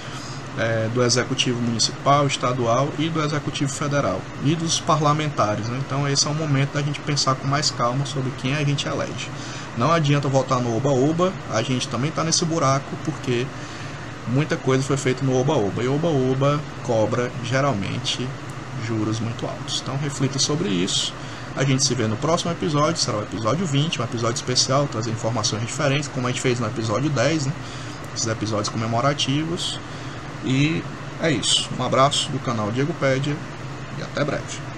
é, 0.59 0.88
do 0.92 1.03
executivo 1.03 1.61
municipal, 1.61 2.26
estadual 2.26 2.88
e 2.98 3.09
do 3.09 3.22
executivo 3.22 3.70
federal 3.70 4.20
e 4.44 4.55
dos 4.55 4.81
parlamentares. 4.81 5.66
Né? 5.66 5.81
Então 5.87 6.09
esse 6.09 6.26
é 6.26 6.31
o 6.31 6.35
momento 6.35 6.74
da 6.74 6.83
gente 6.83 7.00
pensar 7.00 7.35
com 7.35 7.46
mais 7.46 7.70
calma 7.70 8.05
sobre 8.07 8.31
quem 8.38 8.55
a 8.55 8.64
gente 8.64 8.88
elege. 8.88 9.29
Não 9.76 9.92
adianta 9.92 10.29
voltar 10.29 10.61
no 10.61 10.76
oba-oba, 10.76 11.33
a 11.53 11.62
gente 11.62 11.88
também 11.88 12.11
está 12.11 12.24
nesse 12.24 12.44
buraco 12.44 12.96
porque 13.05 13.46
muita 14.29 14.57
coisa 14.57 14.83
foi 14.83 14.96
feita 14.96 15.24
no 15.24 15.38
oba-oba 15.38 15.83
e 15.83 15.88
oba-oba 15.88 16.61
cobra 16.83 17.31
geralmente 17.44 18.26
juros 18.87 19.20
muito 19.20 19.46
altos. 19.46 19.81
Então 19.83 19.96
reflita 19.96 20.38
sobre 20.38 20.68
isso. 20.68 21.12
A 21.56 21.64
gente 21.64 21.82
se 21.82 21.94
vê 21.94 22.06
no 22.06 22.16
próximo 22.16 22.52
episódio, 22.52 23.00
será 23.00 23.18
o 23.18 23.22
episódio 23.22 23.66
20, 23.66 24.00
um 24.00 24.04
episódio 24.04 24.36
especial, 24.36 24.86
trazer 24.86 25.10
informações 25.10 25.66
diferentes, 25.66 26.08
como 26.08 26.26
a 26.26 26.30
gente 26.30 26.40
fez 26.40 26.60
no 26.60 26.66
episódio 26.66 27.10
10, 27.10 27.46
né? 27.46 27.52
Esses 28.14 28.26
episódios 28.28 28.68
comemorativos. 28.68 29.78
E 30.44 30.82
é 31.20 31.30
isso. 31.30 31.68
Um 31.78 31.82
abraço 31.82 32.30
do 32.30 32.38
canal 32.38 32.70
Diego 32.70 32.94
Pédia 32.94 33.36
e 33.98 34.02
até 34.02 34.24
breve. 34.24 34.69